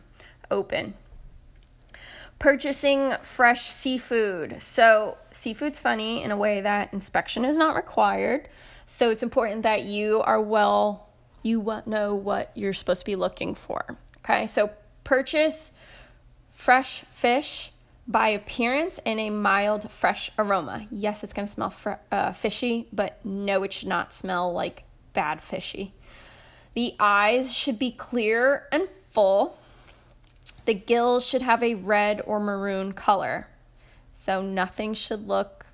open. 0.50 0.94
Purchasing 2.40 3.14
fresh 3.22 3.70
seafood. 3.70 4.62
So, 4.62 5.18
seafood's 5.32 5.80
funny 5.80 6.24
in 6.24 6.32
a 6.32 6.38
way 6.38 6.62
that 6.62 6.94
inspection 6.94 7.46
is 7.46 7.58
not 7.58 7.76
required. 7.76 8.50
So, 8.86 9.10
it's 9.10 9.24
important 9.24 9.64
that 9.64 9.84
you 9.84 10.22
are 10.22 10.42
well, 10.42 11.10
you 11.42 11.64
know 11.86 12.16
what 12.16 12.52
you're 12.56 12.74
supposed 12.74 13.02
to 13.02 13.06
be 13.06 13.16
looking 13.16 13.56
for. 13.56 13.98
Okay, 14.20 14.48
so 14.48 14.72
purchase 15.04 15.74
fresh 16.52 17.02
fish 17.12 17.72
by 18.08 18.30
appearance 18.30 19.00
and 19.06 19.20
a 19.20 19.30
mild, 19.30 19.90
fresh 19.92 20.30
aroma. 20.38 20.88
Yes, 20.90 21.24
it's 21.24 21.34
going 21.34 21.46
to 21.46 21.52
smell 21.52 21.70
fr- 21.70 21.92
uh, 22.12 22.34
fishy, 22.34 22.88
but 22.92 23.24
no, 23.26 23.64
it 23.64 23.74
should 23.74 23.88
not 23.88 24.14
smell 24.14 24.52
like 24.52 24.84
bad 25.14 25.42
fishy. 25.42 25.94
The 26.74 26.96
eyes 27.00 27.54
should 27.54 27.78
be 27.78 27.92
clear 27.92 28.68
and 28.72 28.88
full. 29.06 29.58
The 30.66 30.74
gills 30.74 31.26
should 31.26 31.42
have 31.42 31.62
a 31.62 31.76
red 31.76 32.22
or 32.26 32.40
maroon 32.40 32.94
color. 32.94 33.48
So 34.16 34.42
nothing 34.42 34.94
should 34.94 35.28
look 35.28 35.66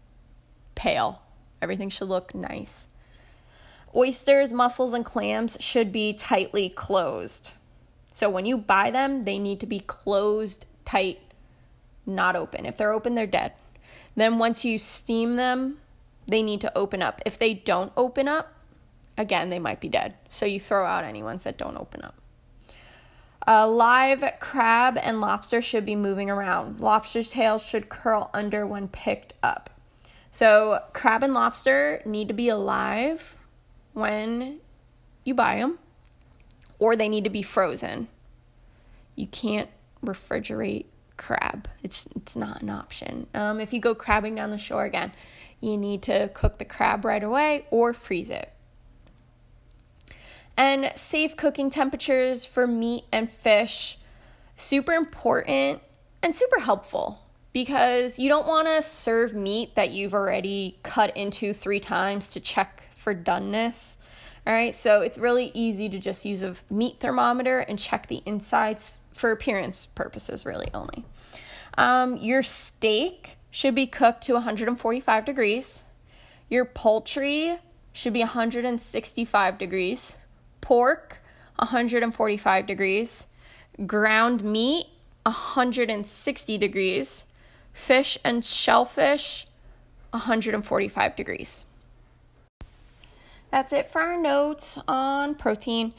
pale. 0.76 1.22
Everything 1.62 1.90
should 1.90 2.10
look 2.10 2.34
nice. 2.34 2.88
Oysters, 3.96 4.54
mussels, 4.54 4.94
and 4.94 5.06
clams 5.06 5.58
should 5.60 5.92
be 5.92 6.14
tightly 6.14 6.70
closed. 6.70 7.54
So 8.14 8.30
when 8.30 8.46
you 8.46 8.58
buy 8.58 8.92
them, 8.92 9.24
they 9.24 9.40
need 9.40 9.60
to 9.62 9.66
be 9.66 9.80
closed 9.80 10.66
tight, 10.86 11.20
not 12.06 12.36
open. 12.36 12.66
If 12.66 12.78
they're 12.78 12.94
open, 12.94 13.16
they're 13.16 13.28
dead. 13.28 13.54
Then 14.16 14.38
once 14.38 14.66
you 14.66 14.78
steam 14.78 15.36
them, 15.36 15.78
they 16.28 16.44
need 16.44 16.62
to 16.62 16.78
open 16.78 17.02
up. 17.02 17.22
If 17.26 17.40
they 17.40 17.54
don't 17.54 17.92
open 17.96 18.28
up, 18.28 18.54
again, 19.20 19.50
they 19.50 19.60
might 19.60 19.82
be 19.82 19.90
dead. 19.90 20.18
So 20.30 20.48
you 20.48 20.60
throw 20.60 20.86
out 20.86 21.04
any 21.04 21.22
ones 21.22 21.44
that 21.44 21.58
don't 21.58 21.78
open 21.78 22.02
up. 22.04 22.16
Uh, 23.46 23.68
live 23.68 24.24
crab 24.40 24.98
and 25.02 25.22
lobster 25.22 25.62
should 25.62 25.86
be 25.86 25.96
moving 25.96 26.30
around. 26.30 26.80
Lobster's 26.80 27.32
tails 27.32 27.66
should 27.66 27.90
curl 27.90 28.30
under 28.34 28.66
when 28.66 28.88
picked 28.88 29.34
up. 29.44 29.70
So, 30.32 30.80
crab 30.94 31.24
and 31.24 31.34
lobster 31.34 32.02
need 32.06 32.28
to 32.28 32.34
be 32.34 32.50
alive 32.50 33.36
when 33.94 34.60
you 35.24 35.34
buy 35.34 35.58
them, 35.58 35.80
or 36.78 36.96
they 36.96 37.10
need 37.10 37.24
to 37.24 37.32
be 37.32 37.42
frozen. 37.42 38.08
You 39.16 39.26
can't 39.26 39.70
refrigerate 40.06 40.86
crab, 41.18 41.68
it's, 41.82 42.08
it's 42.16 42.36
not 42.36 42.62
an 42.62 42.70
option. 42.70 43.26
Um, 43.34 43.60
if 43.60 43.74
you 43.74 43.80
go 43.80 43.96
crabbing 43.96 44.36
down 44.36 44.52
the 44.52 44.60
shore 44.60 44.86
again, 44.86 45.12
you 45.60 45.76
need 45.76 46.04
to 46.04 46.30
cook 46.36 46.60
the 46.60 46.66
crab 46.66 47.04
right 47.04 47.24
away 47.24 47.66
or 47.72 47.94
freeze 47.94 48.30
it 48.30 48.54
and 50.58 50.92
safe 50.96 51.38
cooking 51.38 51.70
temperatures 51.70 52.46
for 52.46 52.68
meat 52.68 53.06
and 53.12 53.32
fish 53.32 53.98
super 54.60 54.94
important 54.94 55.82
and 56.22 56.36
super 56.36 56.60
helpful 56.60 57.20
because 57.54 58.20
you 58.20 58.30
don't 58.30 58.46
want 58.46 58.68
to 58.68 58.82
serve 58.82 59.34
meat 59.34 59.74
that 59.76 59.92
you've 59.92 60.14
already 60.14 60.78
cut 60.84 61.16
into 61.16 61.54
3 61.54 61.80
times 61.80 62.30
to 62.30 62.40
check 62.40 62.90
for 62.96 63.16
doneness. 63.16 63.96
All 64.46 64.54
right? 64.54 64.76
So 64.76 65.02
it's 65.02 65.18
really 65.18 65.52
easy 65.54 65.90
to 65.90 65.98
just 65.98 66.26
use 66.26 66.44
a 66.44 66.56
meat 66.70 67.00
thermometer 67.00 67.60
and 67.60 67.80
check 67.80 68.08
the 68.08 68.22
insides 68.26 69.00
for 69.12 69.32
appearance 69.32 69.88
purposes 69.88 70.46
really 70.46 70.70
only. 70.74 71.06
Um, 71.78 72.18
your 72.18 72.44
steak 72.44 73.38
should 73.52 73.74
be 73.74 73.88
cooked 73.88 74.22
to 74.24 74.34
145 74.34 75.26
degrees. 75.26 75.86
Your 76.50 76.66
poultry 76.66 77.58
should 77.94 78.14
be 78.14 78.20
165 78.20 79.58
degrees 79.58 80.19
pork 80.62 81.22
145 81.58 82.66
degrees, 82.66 83.28
ground 83.86 84.44
meat 84.44 84.88
160 85.24 86.58
degrees, 86.58 87.26
fish 87.74 88.18
and 88.24 88.44
shellfish 88.44 89.48
145 90.12 91.16
degrees. 91.16 91.66
That's 93.52 93.74
it 93.74 93.90
for 93.90 94.02
our 94.02 94.20
notes 94.20 94.78
on 94.88 95.36
protein. 95.36 95.94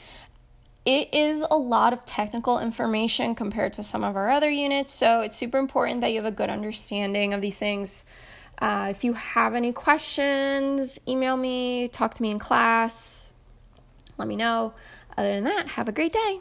It 0.86 1.12
is 1.12 1.44
a 1.50 1.56
lot 1.56 1.92
of 1.92 2.06
technical 2.06 2.58
information 2.58 3.34
compared 3.34 3.72
to 3.74 3.82
some 3.82 4.02
of 4.02 4.16
our 4.16 4.30
other 4.30 4.48
units, 4.48 4.92
so 4.92 5.20
it's 5.20 5.36
super 5.36 5.58
important 5.58 6.00
that 6.00 6.08
you 6.08 6.16
have 6.16 6.32
a 6.32 6.34
good 6.34 6.48
understanding 6.48 7.34
of 7.34 7.40
these 7.40 7.58
things. 7.58 8.04
Uh, 8.58 8.88
if 8.90 9.04
you 9.04 9.12
have 9.14 9.54
any 9.54 9.72
questions, 9.72 10.98
email 11.06 11.36
me, 11.36 11.88
talk 11.88 12.14
to 12.14 12.22
me 12.22 12.30
in 12.30 12.38
class, 12.38 13.29
let 14.20 14.28
me 14.28 14.36
know. 14.36 14.74
Other 15.16 15.32
than 15.32 15.44
that, 15.44 15.66
have 15.66 15.88
a 15.88 15.92
great 15.92 16.12
day. 16.12 16.40